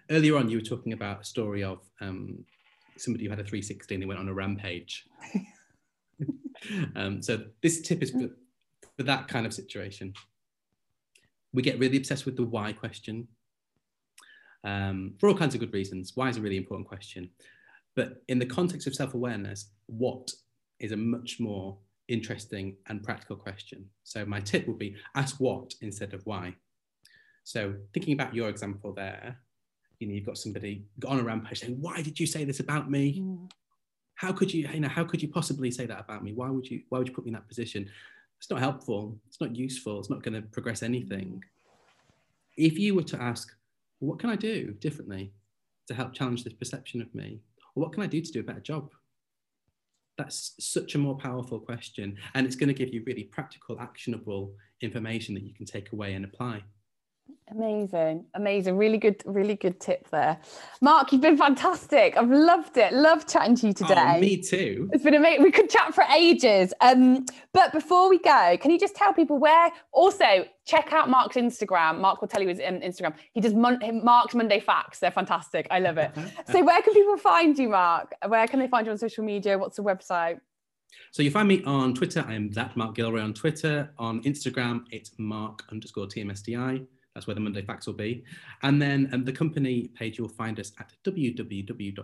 [0.09, 2.45] Earlier on, you were talking about a story of um,
[2.97, 5.05] somebody who had a 360 and they went on a rampage.
[6.95, 8.29] um, so this tip is for,
[8.95, 10.13] for that kind of situation.
[11.53, 13.27] We get really obsessed with the why question
[14.63, 16.13] um, for all kinds of good reasons.
[16.15, 17.29] Why is a really important question.
[17.95, 20.31] But in the context of self awareness, what
[20.79, 21.77] is a much more
[22.07, 23.85] interesting and practical question.
[24.03, 26.55] So my tip would be ask what instead of why.
[27.45, 29.37] So thinking about your example there,
[29.99, 32.89] you know, you've got somebody on a rampage saying, why did you say this about
[32.89, 33.21] me?
[33.21, 33.49] Mm.
[34.15, 36.33] How could you, you know, how could you possibly say that about me?
[36.33, 37.87] Why would you, why would you put me in that position?
[38.39, 39.17] It's not helpful.
[39.27, 39.99] It's not useful.
[39.99, 41.43] It's not going to progress anything.
[42.57, 43.55] If you were to ask,
[43.99, 45.31] what can I do differently
[45.87, 47.41] to help challenge this perception of me?
[47.75, 48.91] Or what can I do to do a better job?
[50.17, 52.17] That's such a more powerful question.
[52.33, 56.15] And it's going to give you really practical, actionable information that you can take away
[56.15, 56.63] and apply.
[57.51, 58.75] Amazing, amazing.
[58.75, 60.37] Really good, really good tip there.
[60.81, 62.17] Mark, you've been fantastic.
[62.17, 62.91] I've loved it.
[62.91, 64.13] Love chatting to you oh, today.
[64.17, 64.89] Oh, me too.
[64.91, 65.43] It's been amazing.
[65.43, 66.73] We could chat for ages.
[66.81, 71.35] Um, but before we go, can you just tell people where also check out Mark's
[71.35, 71.99] Instagram.
[71.99, 73.13] Mark will tell you his um, Instagram.
[73.33, 74.99] He does Mon- Mark's Monday Facts.
[74.99, 75.67] They're fantastic.
[75.69, 76.11] I love it.
[76.51, 78.13] so where can people find you, Mark?
[78.27, 79.57] Where can they find you on social media?
[79.57, 80.39] What's the website?
[81.11, 82.25] So you find me on Twitter.
[82.27, 83.91] I am that Mark Gilroy on Twitter.
[83.99, 86.85] On Instagram, it's Mark underscore TMSDI.
[87.15, 88.23] That's where the Monday Facts will be.
[88.61, 92.01] And then um, the company page, you'll find us at www.tmsdi.com.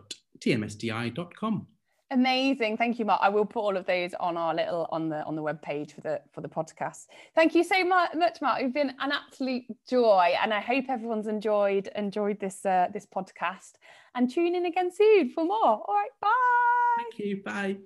[2.11, 2.75] Amazing.
[2.75, 3.21] Thank you, Mark.
[3.23, 5.93] I will put all of those on our little on the on the web page
[5.93, 7.07] for the for the podcast.
[7.35, 8.61] Thank you so much, Mark.
[8.61, 13.75] You've been an absolute joy, and I hope everyone's enjoyed enjoyed this uh, this podcast.
[14.13, 15.55] And tune in again soon for more.
[15.63, 16.97] All right, bye.
[16.97, 17.41] Thank you.
[17.43, 17.77] Bye.